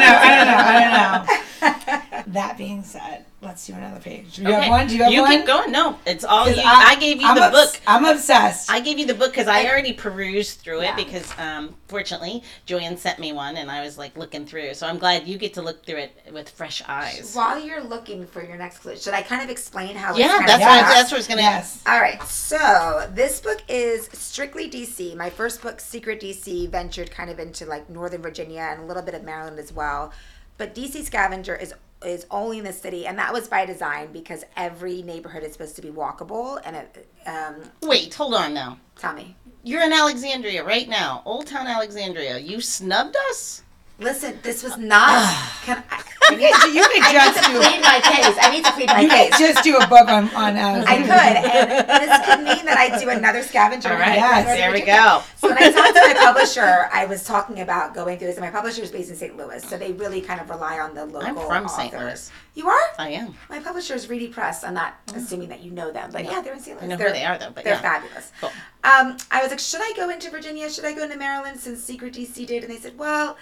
know. 0.00 0.16
I 0.18 0.34
don't 0.34 0.46
know. 0.48 1.68
I 1.68 2.10
don't 2.10 2.26
know. 2.26 2.32
that 2.32 2.58
being 2.58 2.82
said, 2.82 3.24
let's 3.44 3.66
do 3.66 3.74
another 3.74 4.00
page. 4.00 4.36
Do 4.36 4.42
you 4.42 4.48
have 4.48 4.68
one? 4.68 4.86
Do 4.86 4.96
you 4.96 5.02
have 5.02 5.12
you 5.12 5.22
one? 5.22 5.32
You 5.32 5.38
keep 5.38 5.46
going. 5.46 5.70
No, 5.72 5.98
it's 6.06 6.24
all 6.24 6.48
you. 6.48 6.62
I, 6.64 6.96
gave 6.98 7.20
you 7.20 7.26
I'm 7.26 7.36
the 7.36 7.44
obs- 7.44 7.72
book. 7.72 7.80
I'm 7.86 8.04
obsessed. 8.04 8.70
I 8.70 8.80
gave 8.80 8.98
you 8.98 9.06
the 9.06 9.14
book 9.14 9.30
because 9.30 9.46
I 9.48 9.66
already 9.66 9.92
perused 9.92 10.60
through 10.60 10.82
it 10.82 10.96
because, 10.96 11.30
um, 11.38 11.74
fortunately, 11.88 12.42
JoAnn 12.66 12.98
sent 12.98 13.18
me 13.18 13.32
one 13.32 13.56
and 13.56 13.70
I 13.70 13.82
was 13.82 13.98
like 13.98 14.16
looking 14.16 14.46
through. 14.46 14.74
So 14.74 14.86
I'm 14.86 14.98
glad 14.98 15.26
you 15.28 15.38
get 15.38 15.54
to 15.54 15.62
look 15.62 15.84
through 15.84 15.98
it 15.98 16.16
with 16.32 16.48
fresh 16.48 16.82
eyes. 16.88 17.34
While 17.34 17.58
you're 17.64 17.82
looking 17.82 18.26
for 18.26 18.44
your 18.44 18.56
next 18.56 18.78
clue, 18.78 18.96
should 18.96 19.14
I 19.14 19.22
kind 19.22 19.42
of 19.42 19.50
explain 19.50 19.96
how? 19.96 20.16
Yeah, 20.16 20.26
it's 20.26 20.34
kind 20.34 20.48
that's 20.48 20.62
of 20.62 20.68
what 20.68 20.74
set 20.74 20.84
up? 20.84 20.94
that's 20.94 21.10
what 21.10 21.16
I 21.16 21.18
was 21.18 21.26
gonna. 21.28 21.42
yes. 21.42 21.82
All 21.86 22.00
right, 22.00 22.22
so 22.22 23.10
this 23.14 23.40
book 23.40 23.62
is 23.68 24.08
strictly 24.12 24.70
DC. 24.70 25.16
My 25.16 25.30
first 25.30 25.62
book, 25.62 25.80
Secret 25.80 26.20
DC, 26.20 26.68
ventured 26.70 27.10
kind 27.10 27.30
of 27.30 27.38
into 27.38 27.66
like 27.66 27.88
Northern 27.90 28.22
Virginia 28.22 28.68
and 28.70 28.82
a 28.82 28.84
little 28.84 29.02
bit 29.02 29.14
of 29.14 29.22
Maryland 29.24 29.58
as 29.58 29.72
well. 29.72 30.12
But 30.56 30.74
DC 30.74 31.04
Scavenger 31.04 31.56
is 31.56 31.74
is 32.04 32.26
only 32.30 32.58
in 32.58 32.64
the 32.64 32.72
city, 32.72 33.06
and 33.06 33.18
that 33.18 33.32
was 33.32 33.48
by 33.48 33.66
design 33.66 34.12
because 34.12 34.44
every 34.56 35.02
neighborhood 35.02 35.42
is 35.42 35.52
supposed 35.52 35.76
to 35.76 35.82
be 35.82 35.88
walkable. 35.90 36.60
And 36.64 36.76
it, 36.76 37.08
um, 37.26 37.56
Wait, 37.82 38.14
hold 38.14 38.34
on 38.34 38.54
now. 38.54 38.78
tell 38.96 39.12
me, 39.14 39.36
You're 39.64 39.82
in 39.82 39.92
Alexandria 39.92 40.62
right 40.64 40.88
now, 40.88 41.22
Old 41.24 41.46
Town 41.48 41.66
Alexandria. 41.66 42.38
You 42.38 42.60
snubbed 42.60 43.16
us. 43.30 43.62
Listen, 43.98 44.38
this 44.42 44.62
was 44.62 44.76
not. 44.76 45.28
can 45.64 45.82
I, 45.90 46.02
You 46.30 46.38
could, 46.38 46.74
you 46.74 46.82
could 46.88 47.02
I 47.02 47.12
need 47.12 47.18
just 47.20 47.44
to 47.44 47.52
do. 47.52 47.58
plead 47.60 47.80
my 47.82 48.00
case. 48.00 48.36
I 48.40 48.50
need 48.50 48.64
to 48.64 48.72
plead 48.72 48.88
my 48.88 49.00
You 49.00 49.08
case. 49.10 49.30
could 49.36 49.38
just 49.52 49.62
do 49.62 49.76
a 49.76 49.86
book 49.86 50.08
on 50.08 50.28
on 50.34 50.56
I 50.56 50.96
could, 51.02 51.10
and 51.10 52.02
this 52.02 52.26
could 52.26 52.38
mean 52.44 52.64
that 52.64 52.78
I 52.78 52.98
do 52.98 53.10
another 53.10 53.42
scavenger. 53.42 53.90
All 53.90 53.96
hunt 53.96 54.14
Yes. 54.14 54.44
Northern 54.46 54.56
there 54.56 54.72
we 54.72 54.80
Virginia. 54.80 55.02
go. 55.02 55.22
So 55.36 55.48
when 55.48 55.58
I 55.58 55.70
talked 55.70 55.94
to 55.96 56.00
my 56.00 56.14
publisher, 56.14 56.88
I 56.92 57.04
was 57.04 57.24
talking 57.24 57.60
about 57.60 57.94
going 57.94 58.16
through 58.18 58.28
this, 58.28 58.36
and 58.36 58.44
my 58.44 58.50
publisher 58.50 58.82
is 58.82 58.90
based 58.90 59.10
in 59.10 59.16
St. 59.16 59.36
Louis, 59.36 59.62
so 59.68 59.76
they 59.76 59.92
really 59.92 60.22
kind 60.22 60.40
of 60.40 60.48
rely 60.48 60.78
on 60.80 60.94
the 60.94 61.04
local. 61.04 61.20
I'm 61.28 61.36
from 61.46 61.68
St. 61.68 61.92
authors. 61.92 62.30
Louis. 62.30 62.64
You 62.64 62.68
are? 62.70 62.80
I 62.98 63.10
am. 63.10 63.34
My 63.50 63.58
publisher 63.60 63.94
is 63.94 64.08
Reedy 64.08 64.28
Press. 64.28 64.64
I'm 64.64 64.74
not 64.74 64.94
assuming 65.14 65.48
that 65.50 65.60
you 65.62 65.72
know 65.72 65.92
them, 65.92 66.10
but 66.10 66.24
No. 66.24 66.30
yeah, 66.30 66.40
they're 66.40 66.54
in 66.54 66.60
St. 66.60 66.76
Louis. 66.80 66.84
I 66.84 66.86
Louis. 66.86 66.90
know 66.90 66.96
they're, 66.96 67.08
who 67.08 67.14
they 67.14 67.24
are 67.26 67.36
though, 67.38 67.50
but 67.54 67.64
They're 67.64 67.74
yeah. 67.74 67.80
fabulous. 67.82 68.32
Cool. 68.40 68.50
Um, 68.84 69.16
I 69.30 69.42
was 69.42 69.50
like, 69.50 69.58
should 69.60 69.80
I 69.82 69.92
go 69.96 70.08
into 70.10 70.30
Virginia? 70.30 70.70
Should 70.70 70.84
I 70.86 70.94
go 70.94 71.02
into 71.04 71.16
Maryland 71.18 71.58
since 71.60 71.82
Secret 71.82 72.14
DC 72.14 72.46
did? 72.46 72.62
And 72.64 72.72
they 72.72 72.78
said, 72.78 72.96
well, 72.96 73.36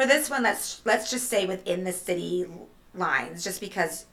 for 0.00 0.06
this 0.06 0.30
one, 0.30 0.42
let's 0.42 0.80
let's 0.84 1.10
just 1.10 1.26
stay 1.26 1.46
within 1.46 1.84
the 1.84 1.92
city 1.92 2.46
lines, 2.94 3.42
just 3.44 3.60
because 3.60 4.06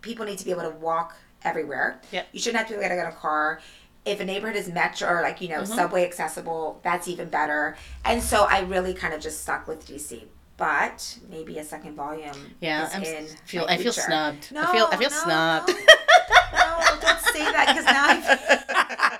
people 0.00 0.24
need 0.26 0.38
to 0.38 0.44
be 0.44 0.50
able 0.50 0.62
to 0.62 0.70
walk 0.70 1.16
everywhere. 1.42 2.00
Yep. 2.12 2.28
You 2.32 2.40
shouldn't 2.40 2.58
have 2.58 2.68
to 2.68 2.74
be 2.74 2.80
able 2.84 2.96
to 2.96 3.02
get 3.02 3.12
a 3.12 3.16
car. 3.16 3.60
If 4.04 4.20
a 4.20 4.24
neighborhood 4.24 4.56
is 4.56 4.68
metro 4.68 5.08
or 5.08 5.22
like 5.22 5.40
you 5.40 5.48
know 5.48 5.60
Mm-hmm. 5.62 5.74
subway 5.74 6.04
accessible, 6.04 6.80
that's 6.82 7.06
even 7.08 7.28
better. 7.28 7.76
And 8.04 8.22
so 8.22 8.46
I 8.48 8.60
really 8.60 8.94
kind 8.94 9.12
of 9.14 9.20
just 9.20 9.42
stuck 9.42 9.66
with 9.68 9.86
DC. 9.86 10.24
But 10.56 11.18
maybe 11.30 11.56
a 11.58 11.64
second 11.64 11.96
volume. 11.96 12.36
Yeah, 12.60 12.94
in 12.94 13.02
s- 13.02 13.34
feel 13.46 13.64
I 13.68 13.78
feel 13.78 13.92
snubbed. 13.94 14.52
No, 14.52 14.62
I 14.62 14.72
feel 14.72 14.88
I 14.92 14.96
feel 14.96 15.10
no, 15.10 15.16
snubbed. 15.16 15.68
No, 15.68 15.74
no, 16.52 17.00
don't 17.00 17.20
say 17.32 17.44
that 17.44 17.66
because 17.68 17.84
now. 17.86 18.06
I've... 18.08 18.64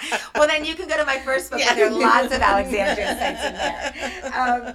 well, 0.34 0.46
then 0.46 0.64
you 0.64 0.74
can 0.74 0.88
go 0.88 0.96
to 0.96 1.04
my 1.04 1.18
first 1.18 1.50
book, 1.50 1.60
Yeah. 1.60 1.70
and 1.70 1.78
there 1.78 1.86
are 1.88 1.90
lots 1.90 2.34
of 2.34 2.40
Alexandria 2.40 3.06
sites 3.18 3.44
in 3.44 3.54
there. 3.54 4.32
Um, 4.34 4.74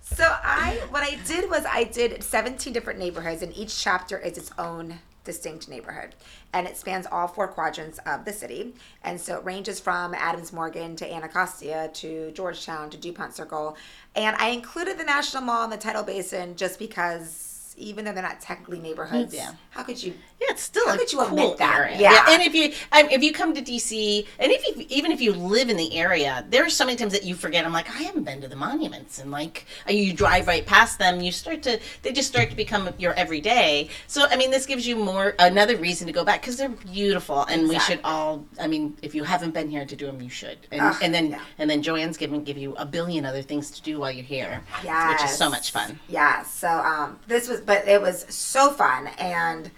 so 0.00 0.24
I, 0.24 0.80
what 0.90 1.02
I 1.02 1.16
did 1.26 1.48
was 1.50 1.64
I 1.70 1.84
did 1.84 2.22
17 2.22 2.72
different 2.72 2.98
neighborhoods, 2.98 3.42
and 3.42 3.56
each 3.56 3.78
chapter 3.82 4.18
is 4.18 4.36
its 4.38 4.50
own 4.58 4.98
distinct 5.24 5.68
neighborhood, 5.68 6.14
and 6.52 6.66
it 6.68 6.76
spans 6.76 7.06
all 7.10 7.26
four 7.26 7.48
quadrants 7.48 7.98
of 8.06 8.24
the 8.24 8.32
city. 8.32 8.74
And 9.02 9.20
so 9.20 9.38
it 9.38 9.44
ranges 9.44 9.80
from 9.80 10.14
Adams 10.14 10.52
Morgan 10.52 10.94
to 10.96 11.12
Anacostia 11.12 11.90
to 11.94 12.30
Georgetown 12.32 12.90
to 12.90 12.96
Dupont 12.96 13.34
Circle, 13.34 13.76
and 14.14 14.36
I 14.36 14.48
included 14.50 14.98
the 14.98 15.04
National 15.04 15.42
Mall 15.42 15.64
and 15.64 15.72
the 15.72 15.76
Tidal 15.76 16.02
Basin 16.04 16.56
just 16.56 16.78
because. 16.78 17.52
Even 17.78 18.04
though 18.04 18.12
they're 18.12 18.22
not 18.22 18.40
technically 18.40 18.78
neighborhoods, 18.80 19.34
Yeah. 19.34 19.52
how 19.70 19.82
could 19.82 20.02
you 20.02 20.14
Yeah, 20.40 20.48
it's 20.50 20.62
still 20.62 20.86
How 20.86 20.94
a 20.94 20.98
could 20.98 21.10
you 21.12 21.18
cool 21.18 21.28
omit 21.40 21.56
that? 21.58 21.74
area. 21.78 21.98
Yeah. 21.98 22.26
and 22.28 22.42
if 22.42 22.54
you 22.54 22.66
um, 22.92 23.08
if 23.10 23.22
you 23.22 23.32
come 23.32 23.54
to 23.54 23.62
DC, 23.62 24.26
and 24.38 24.52
if 24.52 24.66
you, 24.66 24.84
even 24.90 25.10
if 25.10 25.20
you 25.20 25.32
live 25.32 25.70
in 25.70 25.76
the 25.78 25.96
area, 25.96 26.44
there 26.50 26.64
are 26.64 26.68
so 26.70 26.84
many 26.84 26.96
times 26.96 27.12
that 27.12 27.24
you 27.24 27.34
forget. 27.34 27.64
I'm 27.64 27.72
like, 27.72 27.88
I 27.88 28.02
haven't 28.02 28.24
been 28.24 28.40
to 28.42 28.48
the 28.48 28.56
monuments, 28.56 29.18
and 29.18 29.30
like 29.30 29.64
uh, 29.88 29.92
you 29.92 30.12
drive 30.12 30.46
right 30.46 30.64
past 30.66 30.98
them, 30.98 31.20
you 31.22 31.32
start 31.32 31.62
to 31.64 31.80
they 32.02 32.12
just 32.12 32.28
start 32.28 32.50
to 32.50 32.56
become 32.56 32.88
your 32.98 33.14
everyday. 33.14 33.88
So 34.08 34.26
I 34.30 34.36
mean, 34.36 34.50
this 34.50 34.66
gives 34.66 34.86
you 34.86 34.96
more 34.96 35.34
another 35.38 35.76
reason 35.76 36.06
to 36.06 36.12
go 36.12 36.24
back 36.24 36.42
because 36.42 36.56
they're 36.58 36.68
beautiful, 36.68 37.42
and 37.44 37.68
we 37.68 37.78
should 37.78 38.00
all. 38.04 38.44
I 38.60 38.66
mean, 38.66 38.96
if 39.02 39.14
you 39.14 39.24
haven't 39.24 39.52
been 39.54 39.70
here 39.70 39.84
to 39.86 39.96
do 39.96 40.06
them, 40.06 40.20
you 40.20 40.28
should. 40.30 40.58
And, 40.70 40.96
and 41.02 41.14
then 41.14 41.30
yeah. 41.30 41.40
and 41.58 41.68
then 41.70 41.82
JoAnn's 41.82 42.16
giving 42.18 42.44
give 42.44 42.58
you 42.58 42.74
a 42.76 42.84
billion 42.84 43.24
other 43.24 43.42
things 43.42 43.70
to 43.72 43.82
do 43.82 44.00
while 44.00 44.10
you're 44.12 44.24
here, 44.24 44.60
Yes. 44.84 45.20
which 45.20 45.30
is 45.30 45.36
so 45.36 45.48
much 45.50 45.70
fun. 45.72 45.98
Yeah. 46.08 46.42
So 46.42 46.68
um, 46.68 47.18
this 47.26 47.48
was, 47.48 47.60
but 47.66 47.86
it 47.88 48.00
was 48.00 48.24
so 48.34 48.70
fun 48.70 49.08
and. 49.18 49.70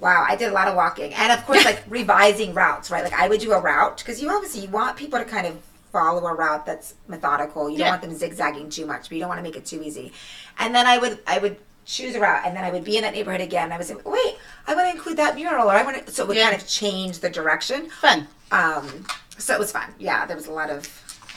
Wow, 0.00 0.24
I 0.28 0.36
did 0.36 0.48
a 0.48 0.52
lot 0.52 0.68
of 0.68 0.76
walking, 0.76 1.12
and 1.12 1.32
of 1.32 1.44
course, 1.44 1.64
like 1.70 1.82
revising 1.88 2.54
routes, 2.54 2.88
right? 2.88 3.02
Like 3.02 3.14
I 3.14 3.28
would 3.28 3.40
do 3.40 3.50
a 3.50 3.60
route 3.60 3.98
because 3.98 4.22
you 4.22 4.30
obviously 4.30 4.60
you 4.60 4.68
want 4.68 4.96
people 4.96 5.18
to 5.18 5.24
kind 5.24 5.44
of 5.44 5.58
follow 5.92 6.24
a 6.24 6.34
route 6.34 6.64
that's 6.64 6.94
methodical. 7.08 7.68
You 7.68 7.78
Yeah. 7.78 7.86
don't 7.86 7.90
want 7.94 8.02
them 8.02 8.14
zigzagging 8.14 8.70
too 8.70 8.86
much, 8.86 9.08
but 9.08 9.12
you 9.12 9.18
don't 9.18 9.28
want 9.28 9.40
to 9.40 9.42
make 9.42 9.56
it 9.56 9.66
too 9.66 9.82
easy. 9.82 10.12
And 10.60 10.72
then 10.72 10.86
I 10.86 10.98
would 10.98 11.18
I 11.26 11.38
would 11.38 11.56
choose 11.84 12.14
a 12.14 12.20
route, 12.20 12.42
and 12.46 12.56
then 12.56 12.62
I 12.62 12.70
would 12.70 12.84
be 12.84 12.96
in 12.96 13.02
that 13.02 13.12
neighborhood 13.12 13.40
again. 13.40 13.72
I 13.72 13.76
was 13.78 13.90
like 13.90 14.06
wait, 14.08 14.36
I 14.68 14.74
want 14.76 14.86
to 14.88 14.92
include 14.94 15.16
that 15.16 15.34
mural, 15.34 15.66
or 15.66 15.72
I 15.72 15.82
want 15.82 16.06
to. 16.06 16.12
So 16.12 16.22
it 16.22 16.28
would 16.28 16.36
Yeah. 16.36 16.50
kind 16.50 16.62
of 16.62 16.68
change 16.68 17.18
the 17.18 17.28
direction. 17.30 17.90
Fun. 17.90 18.28
Um, 18.52 19.04
so 19.36 19.52
it 19.52 19.58
was 19.58 19.72
fun. 19.72 19.92
Yeah, 19.98 20.26
there 20.26 20.36
was 20.36 20.46
a 20.46 20.52
lot 20.52 20.70
of 20.70 20.88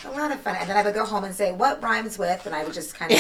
a 0.06 0.12
lot 0.12 0.32
of 0.32 0.40
fun. 0.40 0.56
And 0.58 0.70
then 0.70 0.78
I 0.78 0.84
would 0.84 0.94
go 0.94 1.04
home 1.06 1.24
and 1.24 1.34
say, 1.34 1.52
what 1.52 1.82
rhymes 1.82 2.20
with? 2.20 2.46
And 2.46 2.54
I 2.54 2.64
would 2.64 2.74
just 2.74 2.94
kind 2.94 3.12
of 3.12 3.20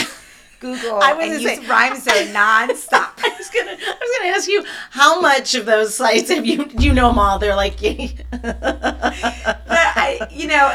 Google 0.61 0.99
I 1.01 1.11
was 1.13 1.25
and 1.33 1.41
use 1.41 1.57
say- 1.59 1.67
rhyme 1.67 1.99
zone 1.99 2.27
nonstop. 2.33 3.11
I 3.17 3.35
was 3.37 3.49
gonna, 3.49 3.71
I 3.71 3.97
was 3.99 4.17
gonna 4.19 4.29
ask 4.37 4.47
you 4.47 4.63
how 4.91 5.19
much 5.19 5.55
of 5.55 5.65
those 5.65 5.93
sites 5.95 6.29
have 6.29 6.45
you 6.45 6.69
you 6.79 6.93
know 6.93 7.09
them 7.09 7.19
all? 7.19 7.37
They're 7.39 7.55
like, 7.55 7.77
but 8.31 8.55
I, 8.63 10.27
you 10.31 10.47
know, 10.47 10.73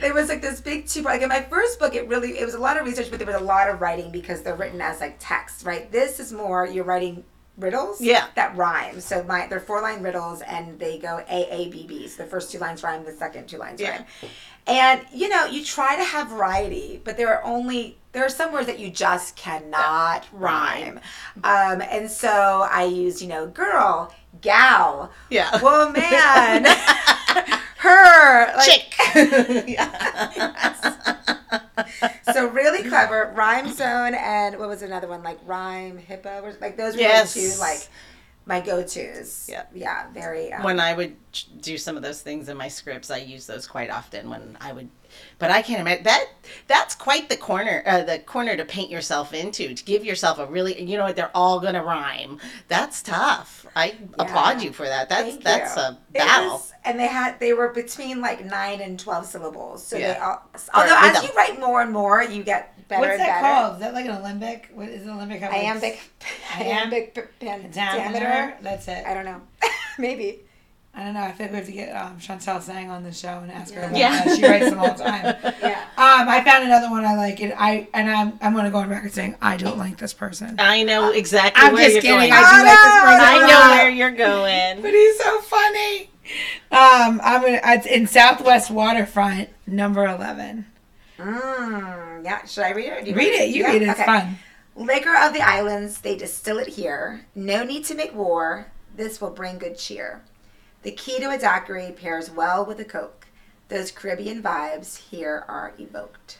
there 0.00 0.12
was 0.14 0.28
like 0.28 0.42
this 0.42 0.60
big 0.60 0.86
two. 0.86 1.02
Like 1.02 1.22
in 1.22 1.28
my 1.28 1.42
first 1.42 1.78
book, 1.78 1.94
it 1.94 2.08
really 2.08 2.38
it 2.38 2.44
was 2.44 2.54
a 2.54 2.58
lot 2.58 2.76
of 2.76 2.84
research, 2.84 3.08
but 3.10 3.18
there 3.18 3.26
was 3.26 3.36
a 3.36 3.44
lot 3.44 3.68
of 3.70 3.80
writing 3.80 4.10
because 4.10 4.42
they're 4.42 4.56
written 4.56 4.80
as 4.80 5.00
like 5.00 5.16
text, 5.20 5.64
right? 5.64 5.90
This 5.92 6.20
is 6.20 6.32
more 6.32 6.66
you're 6.66 6.84
writing 6.84 7.24
riddles, 7.60 8.00
Yeah. 8.00 8.26
that 8.34 8.56
rhyme. 8.56 9.00
So 9.00 9.22
my 9.24 9.46
they're 9.46 9.60
four 9.60 9.80
line 9.82 10.02
riddles, 10.02 10.42
and 10.42 10.78
they 10.78 10.98
go 10.98 11.22
A 11.30 11.48
A 11.54 11.68
B 11.68 11.86
B. 11.86 12.08
So 12.08 12.24
the 12.24 12.28
first 12.28 12.50
two 12.50 12.58
lines 12.58 12.82
rhyme, 12.82 13.04
the 13.04 13.12
second 13.12 13.46
two 13.48 13.58
lines 13.58 13.80
Yeah. 13.80 13.90
rhyme. 13.92 14.04
And 14.66 15.00
you 15.12 15.28
know, 15.28 15.46
you 15.46 15.64
try 15.64 15.96
to 15.96 16.04
have 16.04 16.28
variety, 16.28 17.00
but 17.04 17.16
there 17.16 17.28
are 17.34 17.42
only 17.44 17.96
there 18.12 18.24
are 18.24 18.28
some 18.28 18.52
words 18.52 18.66
that 18.66 18.78
you 18.80 18.90
just 18.90 19.36
cannot 19.36 20.26
rhyme. 20.32 20.98
Um, 21.44 21.80
and 21.80 22.10
so 22.10 22.66
I 22.68 22.84
used, 22.84 23.22
you 23.22 23.28
know, 23.28 23.46
girl, 23.46 24.12
gal, 24.40 25.12
Yeah. 25.28 25.60
woman, 25.62 26.64
her, 27.76 28.52
like, 28.56 28.64
chick. 28.68 28.94
yeah. 29.68 30.89
so 32.32 32.46
really 32.48 32.88
clever 32.88 33.32
rhyme 33.36 33.72
zone 33.72 34.14
and 34.14 34.58
what 34.58 34.68
was 34.68 34.82
another 34.82 35.08
one 35.08 35.22
like 35.22 35.38
rhyme 35.46 35.98
hippo 35.98 36.40
or 36.42 36.54
like 36.60 36.76
those 36.76 36.94
were 36.94 37.00
Yes. 37.00 37.34
the 37.34 37.40
two 37.40 37.60
like 37.60 37.88
my 38.46 38.60
go-to's 38.60 39.46
Yeah. 39.50 39.64
yeah 39.74 40.10
very 40.12 40.52
um, 40.52 40.62
when 40.64 40.80
I 40.80 40.94
would 40.94 41.14
do 41.60 41.78
some 41.78 41.96
of 41.96 42.02
those 42.02 42.20
things 42.22 42.48
in 42.48 42.56
my 42.56 42.66
scripts, 42.68 43.10
I 43.10 43.18
use 43.18 43.46
those 43.46 43.66
quite 43.66 43.90
often. 43.90 44.28
When 44.28 44.56
I 44.60 44.72
would, 44.72 44.88
but 45.38 45.50
I 45.52 45.62
can't 45.62 45.80
imagine 45.80 46.02
that. 46.04 46.26
That's 46.66 46.96
quite 46.96 47.28
the 47.28 47.36
corner, 47.36 47.84
uh, 47.86 48.02
the 48.02 48.18
corner 48.18 48.56
to 48.56 48.64
paint 48.64 48.90
yourself 48.90 49.32
into. 49.32 49.72
To 49.74 49.84
give 49.84 50.04
yourself 50.04 50.38
a 50.40 50.46
really, 50.46 50.82
you 50.82 50.96
know 50.96 51.04
what? 51.04 51.14
They're 51.14 51.30
all 51.36 51.60
gonna 51.60 51.84
rhyme. 51.84 52.38
That's 52.66 53.02
tough. 53.02 53.66
I 53.76 53.94
applaud 54.18 54.62
you 54.62 54.72
for 54.72 54.86
that. 54.86 55.08
That's 55.08 55.28
Thank 55.28 55.44
that's 55.44 55.76
you. 55.76 55.82
a 55.82 55.98
battle. 56.12 56.62
Was- 56.84 56.90
and 56.90 56.98
they 56.98 57.06
had 57.06 57.38
they 57.40 57.52
were 57.52 57.68
between 57.68 58.20
like 58.20 58.44
nine 58.44 58.80
and 58.80 58.98
twelve 58.98 59.26
syllables 59.26 59.86
so 59.86 59.96
they 59.96 60.02
Yeah. 60.02 60.24
all 60.24 60.42
although 60.74 60.94
rhythm. 61.00 61.16
as 61.16 61.22
you 61.24 61.30
write 61.36 61.58
more 61.60 61.82
and 61.82 61.92
more 61.92 62.22
you 62.22 62.42
get 62.42 62.74
better 62.88 63.00
What's 63.02 63.12
and 63.12 63.20
that 63.20 63.42
better 63.42 63.54
called? 63.62 63.74
Is 63.74 63.80
that 63.80 63.94
like 63.94 64.06
an 64.06 64.12
Alembic? 64.16 64.68
What 64.74 64.88
is 64.88 65.02
an 65.02 65.10
Alembic? 65.10 65.40
How 65.42 65.50
iambic 65.50 66.00
iambic 66.58 67.14
p- 67.14 67.20
pentameter 67.46 67.72
Diameter. 67.72 68.56
That's 68.62 68.88
it. 68.88 69.04
I 69.06 69.14
don't 69.14 69.24
know 69.24 69.40
maybe 69.98 70.40
I 70.92 71.04
don't 71.04 71.14
know. 71.14 71.20
I 71.22 71.30
feel 71.30 71.46
like 71.46 71.52
we 71.52 71.56
have 71.58 71.66
to 71.66 71.72
get 71.72 71.90
um, 71.94 72.16
Chantel 72.18 72.60
Sang 72.60 72.90
on 72.90 73.04
the 73.04 73.12
show 73.12 73.28
and 73.38 73.52
ask 73.52 73.72
her 73.74 73.82
about 73.82 73.96
Yeah. 73.96 74.24
that. 74.24 74.36
She 74.36 74.44
writes 74.44 74.70
them 74.70 74.80
all 74.80 74.92
the 74.92 75.04
time. 75.04 75.22
yeah 75.62 75.82
Um, 75.96 76.28
I 76.28 76.42
found 76.44 76.64
another 76.64 76.90
one 76.90 77.04
I 77.04 77.14
like, 77.14 77.38
and 77.40 77.54
I 77.56 77.86
and 77.94 78.10
I'm 78.10 78.36
I'm 78.42 78.54
gonna 78.56 78.72
go 78.72 78.78
on 78.78 78.88
record 78.88 79.12
saying 79.12 79.36
I 79.40 79.56
don't 79.56 79.78
like 79.78 79.98
this 79.98 80.12
person. 80.12 80.56
I 80.58 80.82
know 80.82 81.12
exactly 81.12 81.62
I'm 81.64 81.74
where 81.74 81.84
just 81.84 81.94
you're 81.94 82.02
kidding. 82.02 82.18
going. 82.18 82.32
I 82.32 82.40
do 82.40 82.64
like 82.66 82.78
this 82.82 83.00
person. 83.02 83.20
I 83.20 83.36
a 83.36 83.46
know 83.46 83.76
where 83.76 83.88
you're 83.90 84.10
going. 84.30 84.82
But 84.82 84.90
he's 84.90 85.18
so 85.20 85.40
funny. 85.42 86.09
Um, 86.72 87.20
I'm 87.24 87.40
gonna. 87.42 87.60
It's 87.64 87.86
in 87.86 88.06
Southwest 88.06 88.70
Waterfront, 88.70 89.48
number 89.66 90.06
eleven. 90.06 90.66
mm, 91.18 92.24
yeah 92.24 92.44
should 92.46 92.64
I 92.64 92.70
read 92.72 92.86
it 92.86 92.98
or 92.98 93.02
do 93.02 93.10
you 93.10 93.16
Read 93.16 93.32
it. 93.34 93.48
You 93.50 93.62
Yeah? 93.62 93.72
read 93.72 93.82
it. 93.82 93.88
It's 93.88 94.00
Okay. 94.00 94.04
fun. 94.06 94.38
Liquor 94.76 95.14
of 95.16 95.32
the 95.34 95.42
islands, 95.42 96.00
they 96.00 96.16
distill 96.16 96.58
it 96.58 96.68
here. 96.68 97.26
No 97.34 97.64
need 97.64 97.84
to 97.86 97.94
make 97.94 98.14
war. 98.14 98.68
This 98.96 99.20
will 99.20 99.30
bring 99.30 99.58
good 99.58 99.76
cheer. 99.76 100.22
The 100.82 100.92
key 100.92 101.18
to 101.20 101.28
a 101.30 101.36
daiquiri 101.38 101.92
pairs 101.92 102.30
well 102.30 102.64
with 102.64 102.78
a 102.80 102.84
Coke. 102.84 103.26
Those 103.68 103.90
Caribbean 103.90 104.42
vibes 104.42 104.96
here 105.10 105.44
are 105.48 105.72
evoked. 105.78 106.38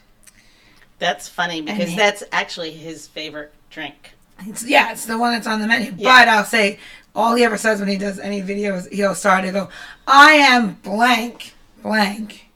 That's 0.99 1.29
funny 1.29 1.61
because 1.61 1.91
And- 1.91 1.99
that's 1.99 2.23
actually 2.33 2.73
his 2.73 3.07
favorite 3.09 3.53
drink. 3.69 4.13
It's, 4.47 4.65
yeah, 4.65 4.93
it's 4.93 5.05
the 5.05 5.19
one 5.19 5.33
that's 5.33 5.47
on 5.47 5.61
the 5.61 5.67
menu. 5.67 5.93
But 5.93 6.29
I'll 6.29 6.45
say 6.45 6.79
all 7.15 7.35
he 7.35 7.45
ever 7.45 7.57
says 7.57 7.81
when 7.81 7.89
he 7.89 7.97
does 7.97 8.19
any 8.19 8.41
videos, 8.43 8.91
he'll 8.93 9.15
start 9.15 9.45
to 9.45 9.53
go, 9.53 9.69
"I 10.07 10.33
am 10.35 10.75
blank, 10.83 11.55
blank," 11.83 12.47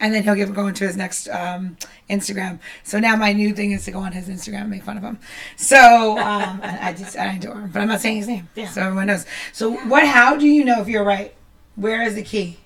and 0.00 0.14
then 0.14 0.22
he'll 0.22 0.34
give 0.34 0.54
go 0.54 0.66
into 0.68 0.86
his 0.86 0.96
next 0.96 1.28
um, 1.28 1.76
Instagram. 2.08 2.58
So 2.84 2.98
now 3.00 3.16
my 3.16 3.32
new 3.32 3.52
thing 3.54 3.72
is 3.72 3.84
to 3.86 3.90
go 3.90 3.98
on 4.00 4.12
his 4.12 4.28
Instagram 4.28 4.62
and 4.62 4.70
make 4.70 4.82
fun 4.84 4.96
of 4.96 5.02
him. 5.02 5.18
So 5.56 6.18
um, 6.18 6.60
I, 6.64 6.88
I 6.88 6.92
just 6.92 7.16
I 7.16 7.34
adore 7.34 7.54
him, 7.60 7.70
but 7.70 7.80
I'm 7.82 7.88
not 7.88 8.00
saying 8.00 8.18
his 8.18 8.28
name, 8.28 8.48
Yeah. 8.54 8.68
so 8.68 8.82
everyone 8.82 9.06
knows. 9.08 9.26
So 9.52 9.72
what? 9.88 10.06
How 10.06 10.36
do 10.36 10.46
you 10.46 10.64
know 10.64 10.80
if 10.80 10.88
you're 10.88 11.04
right? 11.04 11.34
Where 11.74 12.02
is 12.02 12.14
the 12.14 12.22
key? 12.22 12.58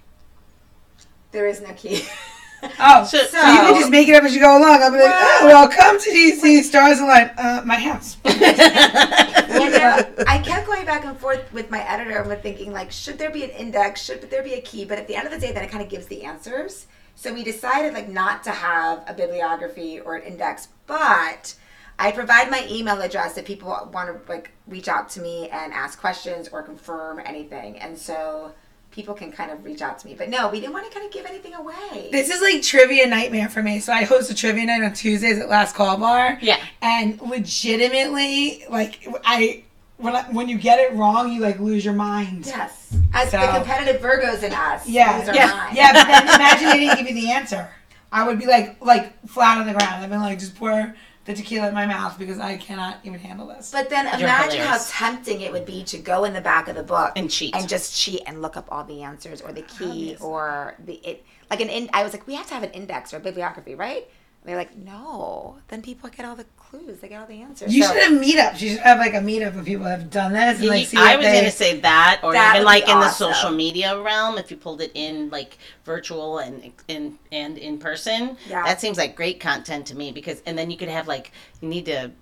There 1.32 1.46
is 1.46 1.60
no 1.60 1.72
key. 1.74 2.04
Oh, 2.78 3.04
So- 3.04 3.16
so, 3.24 3.38
you 3.38 3.42
can 3.58 3.74
just 3.76 3.90
make 3.90 4.06
it 4.06 4.14
up 4.14 4.22
as 4.22 4.34
you 4.34 4.40
go 4.42 4.58
along. 4.58 4.82
I'll 4.82 4.90
be 4.92 4.98
like, 4.98 5.14
oh, 5.14 5.40
well, 5.46 5.66
come 5.66 5.98
to 5.98 6.10
DC 6.10 6.60
Stars 6.64 6.98
Align, 7.00 7.30
uh, 7.38 7.62
my 7.64 7.76
house. 7.76 8.18
you 9.60 9.70
know, 9.70 10.24
I 10.26 10.38
kept 10.38 10.66
going 10.66 10.84
back 10.84 11.04
and 11.04 11.18
forth 11.18 11.52
with 11.52 11.70
my 11.70 11.80
editor 11.88 12.18
and 12.18 12.28
with 12.28 12.42
thinking 12.42 12.72
like, 12.72 12.90
should 12.90 13.18
there 13.18 13.30
be 13.30 13.44
an 13.44 13.50
index? 13.50 14.02
Should 14.02 14.30
there 14.30 14.42
be 14.42 14.54
a 14.54 14.60
key? 14.60 14.84
But 14.84 14.98
at 14.98 15.06
the 15.06 15.16
end 15.16 15.26
of 15.26 15.32
the 15.32 15.38
day, 15.38 15.52
then 15.52 15.64
it 15.64 15.70
kind 15.70 15.82
of 15.82 15.88
gives 15.88 16.06
the 16.06 16.24
answers. 16.24 16.86
So 17.14 17.34
we 17.34 17.44
decided 17.44 17.92
like 17.92 18.08
not 18.08 18.42
to 18.44 18.50
have 18.50 19.04
a 19.06 19.12
bibliography 19.12 20.00
or 20.00 20.16
an 20.16 20.22
index, 20.22 20.68
but 20.86 21.54
I 21.98 22.12
provide 22.12 22.50
my 22.50 22.66
email 22.70 23.02
address 23.02 23.36
if 23.36 23.44
people 23.44 23.68
want 23.92 24.08
to 24.08 24.32
like 24.32 24.52
reach 24.66 24.88
out 24.88 25.10
to 25.10 25.20
me 25.20 25.50
and 25.50 25.72
ask 25.74 26.00
questions 26.00 26.48
or 26.48 26.62
confirm 26.62 27.20
anything, 27.22 27.78
and 27.78 27.98
so 27.98 28.52
people 28.90 29.14
can 29.14 29.30
kind 29.30 29.50
of 29.50 29.64
reach 29.64 29.82
out 29.82 29.98
to 30.00 30.06
me. 30.06 30.14
But 30.14 30.28
no, 30.28 30.48
we 30.48 30.60
didn't 30.60 30.72
want 30.72 30.86
to 30.86 30.92
kind 30.92 31.06
of 31.06 31.12
give 31.12 31.26
anything 31.26 31.54
away. 31.54 32.08
This 32.10 32.28
is 32.28 32.40
like 32.40 32.62
trivia 32.62 33.06
nightmare 33.06 33.48
for 33.48 33.62
me. 33.62 33.80
So 33.80 33.92
I 33.92 34.04
host 34.04 34.30
a 34.30 34.34
trivia 34.34 34.66
night 34.66 34.82
on 34.82 34.92
Tuesdays 34.92 35.38
at 35.38 35.48
Last 35.48 35.74
Call 35.74 35.96
Bar. 35.96 36.38
Yeah. 36.40 36.58
And 36.82 37.20
legitimately, 37.20 38.64
like 38.68 39.06
I 39.24 39.64
when 39.96 40.16
I, 40.16 40.22
when 40.32 40.48
you 40.48 40.58
get 40.58 40.78
it 40.80 40.94
wrong, 40.96 41.32
you 41.32 41.40
like 41.40 41.60
lose 41.60 41.84
your 41.84 41.94
mind. 41.94 42.46
Yes, 42.46 42.96
as 43.12 43.30
So- 43.30 43.40
the 43.40 43.46
competitive 43.48 44.00
Virgos 44.00 44.42
in 44.42 44.52
us. 44.52 44.88
Yeah, 44.88 45.18
lose 45.18 45.28
our 45.28 45.34
yeah, 45.34 45.46
mind. 45.46 45.76
Yeah, 45.76 45.92
but 45.92 46.06
then 46.06 46.22
imagine 46.34 46.68
they 46.68 46.78
didn't 46.78 46.98
give 46.98 47.08
you 47.14 47.22
the 47.22 47.30
answer. 47.30 47.68
I 48.12 48.26
would 48.26 48.38
be 48.38 48.46
like 48.46 48.76
like 48.80 49.26
flat 49.28 49.58
on 49.58 49.66
the 49.66 49.72
ground. 49.72 50.02
I've 50.02 50.10
been 50.10 50.20
like 50.20 50.38
just 50.38 50.56
pour 50.56 50.94
the 51.26 51.34
tequila 51.34 51.68
in 51.68 51.74
my 51.74 51.86
mouth 51.86 52.18
because 52.18 52.38
I 52.38 52.56
cannot 52.56 52.98
even 53.04 53.18
handle 53.20 53.46
this. 53.46 53.70
But 53.70 53.90
then 53.90 54.06
You're 54.06 54.28
imagine 54.28 54.60
how 54.60 54.64
hilarious. 54.78 54.90
tempting 54.90 55.40
it 55.42 55.52
would 55.52 55.66
be 55.66 55.84
to 55.84 55.98
go 55.98 56.24
in 56.24 56.32
the 56.32 56.40
back 56.40 56.66
of 56.68 56.76
the 56.76 56.82
book 56.82 57.12
And 57.16 57.30
cheat. 57.30 57.54
and 57.54 57.68
just 57.68 57.94
cheat 57.96 58.22
and 58.26 58.40
look 58.42 58.56
up 58.56 58.66
all 58.70 58.84
the 58.84 59.02
answers 59.02 59.40
or 59.42 59.52
the 59.52 59.62
key 59.62 59.84
Obviously. 59.84 60.26
or 60.26 60.74
the 60.84 60.94
it 61.06 61.24
like 61.50 61.60
an 61.60 61.68
in. 61.68 61.90
I 61.92 62.02
was 62.04 62.12
like, 62.12 62.26
we 62.26 62.34
have 62.36 62.46
to 62.48 62.54
have 62.54 62.62
an 62.62 62.70
index 62.70 63.12
or 63.12 63.18
a 63.18 63.20
bibliography, 63.20 63.74
right? 63.74 64.08
And 64.42 64.48
they're 64.48 64.56
like, 64.56 64.76
no. 64.76 65.58
Then 65.68 65.82
people 65.82 66.08
get 66.08 66.24
all 66.24 66.36
the 66.36 66.46
clues. 66.70 67.00
They 67.00 67.08
get 67.08 67.20
all 67.20 67.26
the 67.26 67.42
answers. 67.42 67.74
you 67.74 67.82
So- 67.82 67.92
should 67.92 68.02
have 68.02 68.12
meetups. 68.20 68.60
You 68.60 68.70
should 68.70 68.78
have 68.80 68.98
like 68.98 69.14
a 69.14 69.18
meetup 69.18 69.58
of 69.58 69.64
people 69.64 69.84
that 69.84 69.98
have 70.00 70.10
done 70.10 70.32
this 70.32 70.60
and 70.60 70.68
like 70.68 70.86
see 70.86 70.96
I 70.96 71.16
was 71.16 71.26
they, 71.26 71.32
going 71.32 71.44
to 71.44 71.50
say 71.50 71.80
that, 71.80 72.20
or 72.22 72.32
That 72.32 72.54
even 72.56 72.64
like 72.64 72.86
be 72.86 72.92
in 72.92 73.00
the 73.00 73.10
social 73.10 73.50
media 73.50 74.00
realm, 74.00 74.38
if 74.38 74.50
you 74.50 74.56
pulled 74.56 74.80
it 74.80 74.92
in 74.94 75.30
like 75.30 75.58
virtual 75.84 76.38
and 76.38 76.72
in 76.88 77.18
and 77.32 77.58
in 77.58 77.78
person, 77.78 78.36
Yeah. 78.48 78.62
that 78.64 78.80
seems 78.80 78.98
like 78.98 79.16
great 79.16 79.40
content 79.40 79.86
to 79.86 79.96
me. 79.96 80.12
Because 80.12 80.42
and 80.46 80.56
then 80.56 80.70
you 80.70 80.76
could 80.76 80.88
have 80.88 81.08
like 81.08 81.32
you 81.60 81.68
need 81.68 81.86
to 81.86 82.12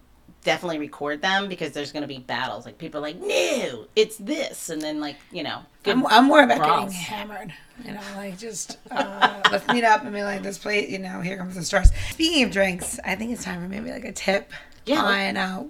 definitely 0.44 0.78
record 0.78 1.20
them 1.22 1.48
because 1.48 1.72
there's 1.72 1.92
going 1.92 2.02
to 2.02 2.08
be 2.08 2.18
battles. 2.18 2.64
Like 2.64 2.78
people 2.78 2.98
are 2.98 3.02
like, 3.02 3.20
no, 3.20 3.86
it's 3.96 4.16
this, 4.16 4.70
and 4.70 4.80
then 4.80 5.00
like 5.00 5.16
you 5.32 5.42
know. 5.42 5.60
I'm, 5.86 6.06
I'm 6.08 6.26
more 6.26 6.42
about 6.42 6.58
brawls. 6.58 6.92
getting 6.92 6.98
hammered. 6.98 7.52
You 7.84 7.92
know, 7.92 8.00
like 8.16 8.36
just 8.38 8.76
uh, 8.90 9.40
let's 9.50 9.66
meet 9.68 9.84
up 9.84 10.02
and 10.04 10.12
be 10.12 10.22
like, 10.22 10.42
this 10.42 10.58
plate. 10.58 10.88
You 10.90 10.98
know, 10.98 11.20
here 11.20 11.36
comes 11.38 11.54
the 11.54 11.64
stars. 11.64 11.90
Speaking 12.10 12.44
of 12.44 12.50
drinks, 12.50 12.98
I 13.04 13.14
think 13.14 13.30
it's 13.32 13.44
time 13.44 13.62
for 13.62 13.68
maybe 13.68 13.90
like 13.90 14.04
a 14.04 14.12
tip 14.12 14.52
Yeah. 14.84 15.02
on 15.02 15.36
uh, 15.36 15.64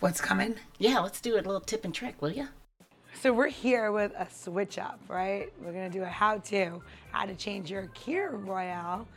what's 0.00 0.20
coming. 0.20 0.54
yeah, 0.78 0.98
let's 1.00 1.20
do 1.20 1.34
a 1.34 1.36
little 1.36 1.60
tip 1.60 1.84
and 1.84 1.94
trick, 1.94 2.20
will 2.22 2.30
you? 2.30 2.48
So 3.22 3.32
we're 3.32 3.48
here 3.48 3.90
with 3.92 4.12
a 4.16 4.28
switch 4.30 4.78
up, 4.78 5.00
right? 5.08 5.50
We're 5.60 5.72
gonna 5.72 5.88
do 5.90 6.02
a 6.02 6.06
how-to, 6.06 6.82
how 7.12 7.24
to 7.24 7.34
change 7.34 7.70
your 7.70 7.88
Kir 7.94 8.30
Royale 8.30 9.08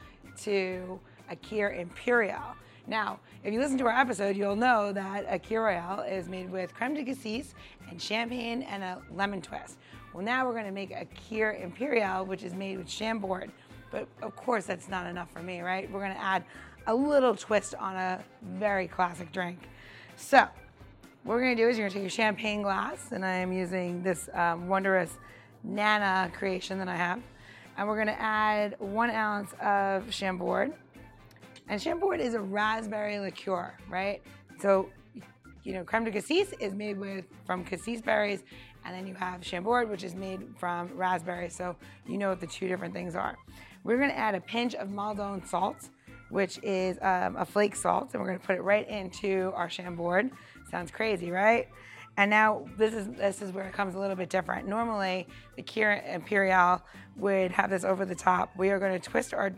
to 0.43 0.99
a 1.29 1.35
Kir 1.35 1.71
Imperial. 1.71 2.41
Now, 2.89 3.19
if 3.43 3.53
you 3.53 3.59
listen 3.59 3.77
to 3.77 3.85
our 3.85 3.95
episode, 3.95 4.35
you'll 4.35 4.55
know 4.55 4.91
that 4.91 5.23
a 5.29 5.37
Kir 5.37 5.63
Royale 5.63 6.01
is 6.01 6.27
made 6.27 6.51
with 6.51 6.73
creme 6.73 6.95
de 6.95 7.03
cassis 7.03 7.53
and 7.87 8.01
champagne 8.01 8.63
and 8.63 8.81
a 8.81 8.99
lemon 9.11 9.43
twist. 9.43 9.77
Well, 10.11 10.25
now 10.25 10.47
we're 10.47 10.55
gonna 10.55 10.71
make 10.71 10.89
a 10.89 11.05
Kir 11.05 11.51
Imperial, 11.51 12.25
which 12.25 12.41
is 12.41 12.55
made 12.55 12.79
with 12.79 12.89
Chambord. 12.89 13.51
But 13.91 14.07
of 14.23 14.35
course, 14.35 14.65
that's 14.65 14.89
not 14.89 15.05
enough 15.05 15.29
for 15.31 15.43
me, 15.43 15.61
right? 15.61 15.89
We're 15.91 16.01
gonna 16.01 16.15
add 16.19 16.43
a 16.87 16.95
little 16.95 17.35
twist 17.35 17.75
on 17.75 17.95
a 17.95 18.23
very 18.41 18.87
classic 18.87 19.31
drink. 19.31 19.69
So, 20.15 20.39
what 20.39 21.35
we're 21.35 21.41
gonna 21.41 21.55
do 21.55 21.69
is 21.69 21.77
you're 21.77 21.87
gonna 21.87 21.93
take 21.93 22.01
your 22.01 22.09
champagne 22.09 22.63
glass, 22.63 23.11
and 23.11 23.23
I 23.23 23.33
am 23.33 23.53
using 23.53 24.01
this 24.01 24.29
um, 24.33 24.67
wondrous 24.67 25.11
Nana 25.63 26.31
creation 26.33 26.79
that 26.79 26.87
I 26.87 26.95
have, 26.95 27.21
and 27.77 27.87
we're 27.87 27.99
gonna 27.99 28.17
add 28.17 28.75
one 28.79 29.11
ounce 29.11 29.51
of 29.61 30.11
Chambord. 30.11 30.73
And 31.69 31.79
Chambord 31.79 32.19
is 32.19 32.33
a 32.33 32.39
raspberry 32.39 33.19
liqueur, 33.19 33.73
right? 33.87 34.21
So, 34.59 34.89
you 35.63 35.73
know, 35.73 35.83
creme 35.83 36.03
de 36.03 36.11
cassis 36.11 36.51
is 36.59 36.73
made 36.73 36.97
with 36.97 37.25
from 37.45 37.63
cassis 37.63 38.01
berries, 38.01 38.43
and 38.85 38.95
then 38.95 39.05
you 39.05 39.13
have 39.13 39.43
Chambord, 39.43 39.87
which 39.87 40.03
is 40.03 40.15
made 40.15 40.41
from 40.57 40.89
raspberry. 40.95 41.49
So 41.49 41.75
you 42.07 42.17
know 42.17 42.29
what 42.29 42.41
the 42.41 42.47
two 42.47 42.67
different 42.67 42.93
things 42.93 43.15
are. 43.15 43.37
We're 43.83 43.99
gonna 43.99 44.13
add 44.13 44.33
a 44.33 44.41
pinch 44.41 44.73
of 44.73 44.89
Maldon 44.89 45.45
salt, 45.45 45.89
which 46.29 46.59
is 46.63 46.97
um, 47.03 47.35
a 47.35 47.45
flake 47.45 47.75
salt, 47.75 48.09
and 48.13 48.21
we're 48.21 48.29
gonna 48.29 48.39
put 48.39 48.55
it 48.55 48.63
right 48.63 48.87
into 48.89 49.51
our 49.55 49.69
Chambord. 49.69 50.31
Sounds 50.71 50.89
crazy, 50.89 51.29
right? 51.29 51.67
And 52.17 52.31
now 52.31 52.65
this 52.77 52.95
is 52.95 53.07
this 53.09 53.43
is 53.43 53.51
where 53.51 53.65
it 53.67 53.73
comes 53.73 53.93
a 53.93 53.99
little 53.99 54.15
bit 54.15 54.29
different. 54.29 54.67
Normally, 54.67 55.27
the 55.55 55.61
Kira 55.61 56.13
Imperial 56.13 56.81
would 57.15 57.51
have 57.51 57.69
this 57.69 57.83
over 57.83 58.05
the 58.05 58.15
top. 58.15 58.49
We 58.57 58.71
are 58.71 58.79
going 58.79 58.99
to 58.99 59.09
twist 59.09 59.33
our 59.33 59.53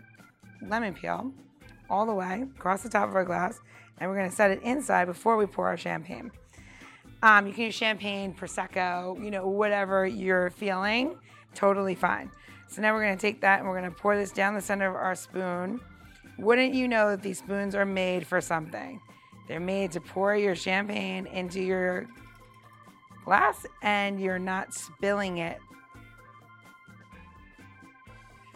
lemon 0.62 0.94
peel 0.94 1.32
all 1.92 2.06
the 2.06 2.14
way 2.14 2.46
across 2.56 2.82
the 2.82 2.90
top 2.90 3.10
of 3.10 3.16
our 3.16 3.26
glass, 3.26 3.60
and 4.00 4.10
we're 4.10 4.16
to 4.28 4.36
set 4.36 4.50
it 4.50 4.62
inside 4.64 5.06
before 5.06 5.38
we 5.38 5.46
pour 5.46 5.68
our 5.68 5.78
champagne. 5.78 6.32
Um, 7.22 7.46
you 7.46 7.54
can 7.54 7.66
use 7.66 7.76
champagne, 7.76 8.34
prosecco, 8.34 9.24
you 9.24 9.30
know, 9.30 9.48
whatever 9.48 10.08
you're 10.08 10.50
feeling, 10.50 11.18
totally 11.54 11.94
fine. 11.94 12.32
So 12.68 12.82
now 12.82 12.94
we're 12.94 13.02
to 13.14 13.22
take 13.22 13.42
that 13.42 13.60
and 13.60 13.68
we're 13.68 13.82
to 13.82 13.92
pour 13.92 14.16
this 14.16 14.32
down 14.32 14.56
the 14.56 14.62
center 14.62 14.88
of 14.88 14.96
our 14.96 15.14
spoon. 15.14 15.82
Wouldn't 16.40 16.74
you 16.74 16.88
know 16.88 17.12
that 17.12 17.22
these 17.22 17.40
spoons 17.40 17.76
are 17.76 17.86
made 17.86 18.26
for 18.26 18.42
something? 18.42 19.00
They're 19.48 19.60
made 19.60 19.92
to 19.92 20.02
pour 20.02 20.36
your 20.36 20.56
champagne 20.56 21.28
into 21.28 21.62
your 21.62 22.08
glass 23.26 23.66
and 23.84 24.20
you're 24.20 24.40
not 24.40 24.74
spilling 24.74 25.38
it. 25.38 25.60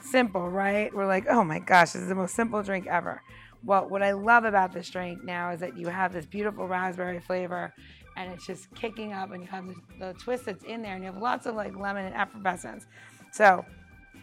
Simple, 0.05 0.47
right? 0.49 0.93
We're 0.93 1.07
like, 1.07 1.25
oh 1.27 1.43
my 1.43 1.57
gosh, 1.57 1.93
this 1.93 2.03
is 2.03 2.07
the 2.07 2.15
most 2.15 2.35
simple 2.35 2.61
drink 2.61 2.85
ever. 2.85 3.23
Well, 3.63 3.89
what 3.89 4.03
I 4.03 4.11
love 4.11 4.45
about 4.45 4.71
this 4.71 4.87
drink 4.89 5.23
now 5.23 5.51
is 5.51 5.59
that 5.61 5.75
you 5.75 5.87
have 5.87 6.13
this 6.13 6.27
beautiful 6.27 6.67
raspberry 6.67 7.19
flavor 7.19 7.73
and 8.15 8.31
it's 8.31 8.45
just 8.45 8.73
kicking 8.75 9.13
up 9.13 9.31
and 9.31 9.41
you 9.41 9.49
have 9.49 9.65
the, 9.99 10.13
twist 10.13 10.45
that's 10.45 10.63
in 10.63 10.83
there 10.83 10.93
and 10.93 11.03
you 11.03 11.11
have 11.11 11.19
lots 11.19 11.47
of 11.47 11.55
like 11.55 11.75
lemon 11.75 12.05
and 12.05 12.13
effervescence. 12.13 12.85
So, 13.31 13.65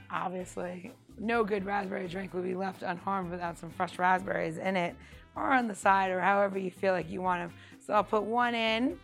obviously, 0.08 0.92
no 1.18 1.42
good 1.42 1.66
raspberry 1.66 2.06
drink 2.06 2.32
would 2.32 2.44
be 2.44 2.54
left 2.54 2.82
unharmed 2.82 3.32
without 3.32 3.58
some 3.58 3.70
fresh 3.70 3.98
raspberries 3.98 4.58
in 4.58 4.76
it 4.76 4.94
or 5.34 5.50
on 5.52 5.66
the 5.66 5.74
side 5.74 6.12
or 6.12 6.20
however 6.20 6.58
you 6.58 6.70
feel 6.70 6.92
like 6.92 7.10
you 7.10 7.20
want 7.20 7.42
them. 7.42 7.58
So, 7.84 7.92
I'll 7.92 8.04
put 8.04 8.22
one 8.22 8.54
in 8.54 8.96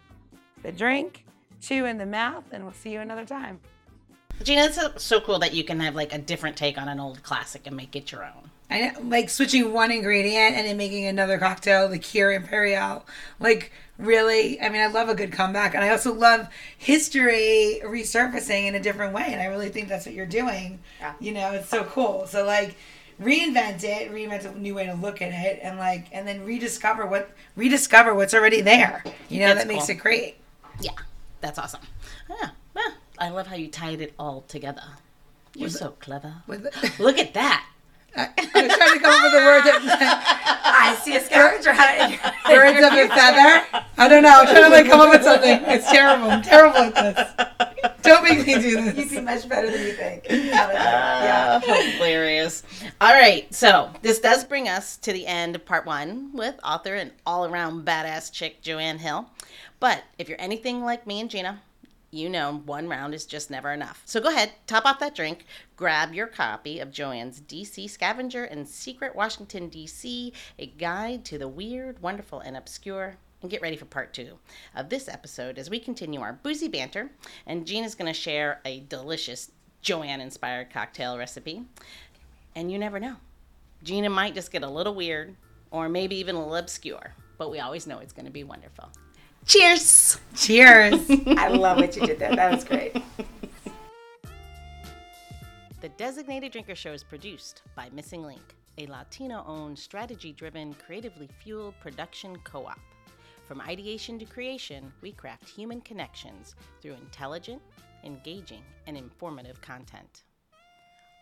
the 0.63 0.71
drink, 0.71 1.25
two 1.61 1.87
in 1.87 1.99
the 1.99 2.07
mouth, 2.07 2.45
and 2.53 2.63
we'll 2.63 2.73
see 2.73 2.93
you 2.93 3.01
another 3.01 3.25
time. 3.25 3.59
Gina, 4.43 4.63
it's 4.63 4.77
so, 4.77 4.93
so 4.97 5.21
cool 5.21 5.39
that 5.41 5.55
you 5.55 5.65
can 5.65 5.81
have 5.81 5.95
like 5.95 6.13
a 6.13 6.19
different 6.19 6.57
take 6.57 6.79
on 6.79 6.89
an 6.89 7.01
old 7.01 7.23
classic 7.23 7.67
and 7.67 7.77
make 7.77 7.95
it 7.97 8.13
your 8.13 8.25
own. 8.25 8.51
I 8.71 8.81
know, 8.81 9.01
like 9.03 9.31
switching 9.31 9.73
one 9.73 9.91
ingredient 9.91 10.57
and 10.57 10.67
then 10.67 10.77
making 10.77 11.07
another 11.07 11.39
cocktail, 11.39 11.89
the 11.89 11.99
Kir 11.99 12.33
Imperial. 12.33 13.07
Like, 13.41 13.73
really, 13.97 14.61
I 14.61 14.69
mean, 14.69 14.83
I 14.83 14.89
love 14.89 15.09
a 15.09 15.15
good 15.15 15.33
comeback. 15.33 15.75
And 15.75 15.83
I 15.83 15.89
also 15.89 16.13
love 16.13 16.49
history 16.77 17.81
resurfacing 17.83 18.67
in 18.67 18.75
a 18.75 18.81
different 18.81 19.15
way. 19.15 19.25
And 19.29 19.41
I 19.41 19.47
really 19.47 19.71
think 19.71 19.89
that's 19.89 20.05
what 20.05 20.15
you're 20.15 20.27
doing. 20.27 20.81
Yeah. 21.01 21.15
You 21.19 21.33
know, 21.33 21.53
it's 21.53 21.69
so 21.69 21.85
cool. 21.85 22.27
So, 22.27 22.45
like, 22.45 22.77
reinvent 23.21 23.85
it, 23.85 24.13
reinvent 24.13 24.45
a 24.45 24.59
new 24.59 24.75
way 24.75 24.87
to 24.87 24.95
look 24.95 25.23
at 25.23 25.33
it, 25.33 25.61
and 25.63 25.79
like, 25.79 26.07
and 26.13 26.29
then 26.29 26.45
rediscover 26.45 27.07
what, 27.07 27.31
rediscover 27.57 28.15
what's 28.15 28.35
already 28.35 28.61
there. 28.61 29.03
You 29.29 29.41
know, 29.41 29.47
That's 29.47 29.61
that 29.61 29.69
makes 29.69 29.87
cool. 29.87 29.97
it 29.97 29.99
great. 29.99 30.37
Yeah, 30.81 30.93
that's 31.41 31.59
awesome. 31.59 31.81
Yeah, 32.29 32.37
yeah. 32.41 32.51
I 33.21 33.31
love 33.31 33.47
how 33.47 33.57
you 33.57 33.69
tied 33.69 34.01
it 34.01 34.15
all 34.19 34.43
together. 34.43 34.83
You're 35.55 35.71
so 35.71 35.91
clever. 36.01 36.35
With 36.47 36.67
Look 37.01 37.19
at 37.19 37.35
that. 37.35 37.67
I, 38.17 38.29
I 38.55 38.63
was 38.63 38.77
trying 38.77 38.95
to 38.95 39.01
come 39.01 39.15
up 39.15 39.23
with 39.25 39.43
a 39.43 39.45
word 39.45 39.63
that 39.65 40.65
I 40.65 40.95
see 40.97 41.17
a 41.17 41.21
scavenger 41.21 41.73
hunt. 41.73 42.21
birds 42.47 42.79
of 42.79 42.93
a 42.93 43.09
feather. 43.09 43.85
I 43.99 44.09
don't 44.09 44.23
know. 44.23 44.41
I'm 44.41 44.47
trying 44.47 44.65
to 44.65 44.71
like 44.71 44.87
come 44.87 45.01
up 45.01 45.11
with 45.11 45.23
something. 45.23 45.61
It's 45.67 45.91
terrible. 45.91 46.31
I'm 46.31 46.43
terrible 46.43 46.79
at 46.79 46.95
this. 46.95 47.93
Don't 48.03 48.25
make 48.25 48.47
me 48.47 48.55
do 48.55 48.61
this. 48.61 48.73
You 48.73 48.93
this. 48.93 49.11
do 49.11 49.23
much 49.23 49.49
better 49.49 49.71
than 49.71 49.83
you 49.83 49.93
think. 49.93 50.25
yeah. 50.31 51.61
Hilarious. 51.61 52.63
All 53.01 53.13
right, 53.13 53.53
so 53.55 53.91
this 54.03 54.19
does 54.21 54.45
bring 54.45 54.69
us 54.69 54.97
to 54.99 55.13
the 55.13 55.27
end 55.27 55.55
of 55.55 55.65
part 55.65 55.85
one 55.87 56.31
with 56.33 56.59
author 56.65 56.95
and 56.95 57.13
all 57.27 57.45
around 57.45 57.85
badass 57.85 58.33
chick 58.33 58.63
JoAnn 58.63 58.99
Hill. 58.99 59.29
But 59.81 60.03
if 60.19 60.29
you're 60.29 60.41
anything 60.41 60.83
like 60.85 61.07
me 61.07 61.21
and 61.21 61.31
Gina, 61.31 61.61
you 62.11 62.29
know 62.29 62.63
one 62.65 62.89
round 62.89 63.15
is 63.15 63.27
just 63.27 63.51
never 63.51 63.73
enough. 63.73 64.03
So 64.05 64.21
go 64.21 64.29
ahead, 64.29 64.53
top 64.67 64.87
off 64.87 64.99
that 65.01 65.15
drink, 65.15 65.45
grab 65.77 66.15
your 66.15 66.27
copy 66.27 66.79
of 66.81 66.91
JoAnn's 66.91 67.41
DC 67.41 67.89
Scavenger 67.91 68.45
and 68.45 68.67
Secret 68.67 69.15
Washington, 69.15 69.69
D.C., 69.69 70.33
a 70.59 70.67
guide 70.67 71.25
to 71.27 71.39
the 71.39 71.49
weird, 71.49 72.01
wonderful, 72.01 72.41
and 72.41 72.57
obscure. 72.57 73.17
And 73.41 73.51
get 73.51 73.63
ready 73.63 73.77
for 73.77 73.85
part 73.85 74.13
two 74.13 74.39
of 74.75 74.89
this 74.89 75.09
episode 75.09 75.59
as 75.59 75.71
we 75.71 75.79
continue 75.79 76.21
our 76.21 76.33
boozy 76.33 76.67
banter. 76.67 77.13
And 77.47 77.67
Gina's 77.67 77.95
going 77.95 78.13
to 78.13 78.19
share 78.19 78.61
a 78.65 78.81
delicious 78.81 79.53
JoAnn 79.85 80.19
inspired 80.21 80.73
cocktail 80.73 81.17
recipe. 81.17 81.63
And 82.57 82.73
you 82.73 82.79
never 82.79 82.99
know. 82.99 83.15
Gina 83.85 84.11
might 84.11 84.35
just 84.35 84.51
get 84.51 84.65
a 84.65 84.69
little 84.69 84.95
weird 84.95 85.37
or 85.71 85.89
maybe 85.89 86.17
even 86.17 86.35
a 86.35 86.39
little 86.39 86.57
obscure, 86.57 87.15
but 87.37 87.51
we 87.51 87.61
always 87.61 87.87
know 87.87 87.99
it's 87.99 88.13
going 88.13 88.27
to 88.27 88.33
be 88.33 88.43
wonderful. 88.43 88.89
Cheers! 89.49 90.21
Cheers. 90.35 91.11
I 91.39 91.49
love 91.49 91.79
what 91.79 91.97
you 91.97 92.07
did 92.07 92.19
there. 92.19 92.37
That 92.37 92.53
was 92.53 92.65
great. 92.65 92.95
The 95.81 95.89
Designated 95.97 96.53
Drinker 96.53 96.75
Show 96.75 96.93
is 96.93 97.03
produced 97.03 97.63
by 97.75 97.89
Missing 97.95 98.25
Link, 98.25 98.55
a 98.77 98.87
Latino 98.89 99.43
owned, 99.47 99.79
strategy 99.79 100.35
driven, 100.35 100.75
creatively 100.75 101.31
fueled 101.43 101.81
production 101.81 102.37
co 102.45 102.67
op. 102.67 102.79
From 103.47 103.63
ideation 103.63 104.19
to 104.19 104.27
creation, 104.27 104.93
we 105.01 105.13
craft 105.13 105.49
human 105.49 105.81
connections 105.81 106.55
through 106.83 106.93
intelligent, 106.93 107.63
engaging, 108.05 108.63
and 108.87 108.99
informative 108.99 109.63
content. 109.63 110.25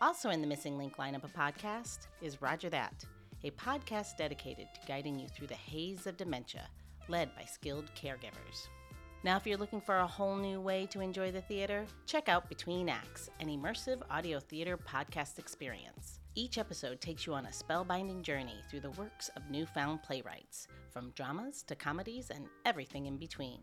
Also 0.01 0.31
in 0.31 0.41
the 0.41 0.47
Missing 0.47 0.77
Link 0.77 0.97
lineup 0.97 1.23
of 1.23 1.33
podcast 1.33 2.07
is 2.21 2.41
Rodger 2.41 2.69
That, 2.69 3.05
a 3.45 3.51
podcast 3.51 4.17
dedicated 4.17 4.67
to 4.73 4.85
guiding 4.85 5.17
you 5.17 5.29
through 5.29 5.47
the 5.47 5.53
haze 5.53 6.07
of 6.07 6.17
dementia, 6.17 6.67
led 7.09 7.35
by 7.35 7.45
skilled 7.45 7.91
caregivers. 7.95 8.67
Now, 9.23 9.35
if 9.35 9.47
you're 9.47 9.57
looking 9.57 9.81
for 9.81 9.97
a 9.97 10.07
whole 10.07 10.35
new 10.35 10.61
way 10.61 10.85
to 10.87 11.01
enjoy 11.01 11.31
the 11.31 11.41
theater, 11.41 11.85
check 12.05 12.29
out 12.29 12.49
Between 12.49 12.87
Acts, 12.87 13.29
an 13.39 13.47
immersive 13.47 14.01
audio 14.09 14.39
theater 14.39 14.77
podcast 14.77 15.39
experience. 15.39 16.19
Each 16.35 16.57
episode 16.57 17.01
takes 17.01 17.25
you 17.25 17.33
on 17.33 17.47
a 17.47 17.49
spellbinding 17.49 18.21
journey 18.21 18.61
through 18.69 18.81
the 18.81 18.91
works 18.91 19.29
of 19.35 19.49
newfound 19.49 20.03
playwrights, 20.03 20.67
from 20.91 21.11
dramas 21.11 21.63
to 21.63 21.75
comedies 21.75 22.29
and 22.29 22.45
everything 22.65 23.07
in 23.07 23.17
between. 23.17 23.59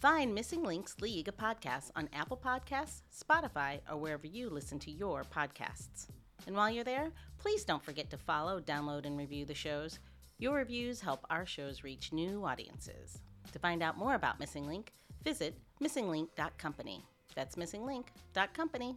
Find 0.00 0.34
Missing 0.34 0.62
Links 0.62 0.96
League 1.00 1.28
of 1.28 1.36
Podcasts 1.36 1.90
on 1.96 2.08
Apple 2.12 2.40
Podcasts, 2.42 3.02
Spotify, 3.12 3.80
or 3.90 3.98
wherever 3.98 4.26
you 4.26 4.48
listen 4.48 4.78
to 4.78 4.90
your 4.90 5.24
podcasts. 5.24 6.06
And 6.46 6.56
while 6.56 6.70
you're 6.70 6.84
there, 6.84 7.10
please 7.36 7.64
don't 7.64 7.84
forget 7.84 8.08
to 8.10 8.16
follow, 8.16 8.60
download, 8.60 9.06
and 9.06 9.18
review 9.18 9.44
the 9.44 9.54
shows. 9.54 9.98
Your 10.40 10.54
reviews 10.54 11.00
help 11.00 11.26
our 11.30 11.44
shows 11.44 11.82
reach 11.82 12.12
new 12.12 12.44
audiences. 12.44 13.18
To 13.52 13.58
find 13.58 13.82
out 13.82 13.98
more 13.98 14.14
about 14.14 14.38
Missing 14.38 14.68
Link, 14.68 14.92
visit 15.24 15.58
missinglink.company. 15.82 17.04
That's 17.34 17.56
missinglink.company. 17.56 18.96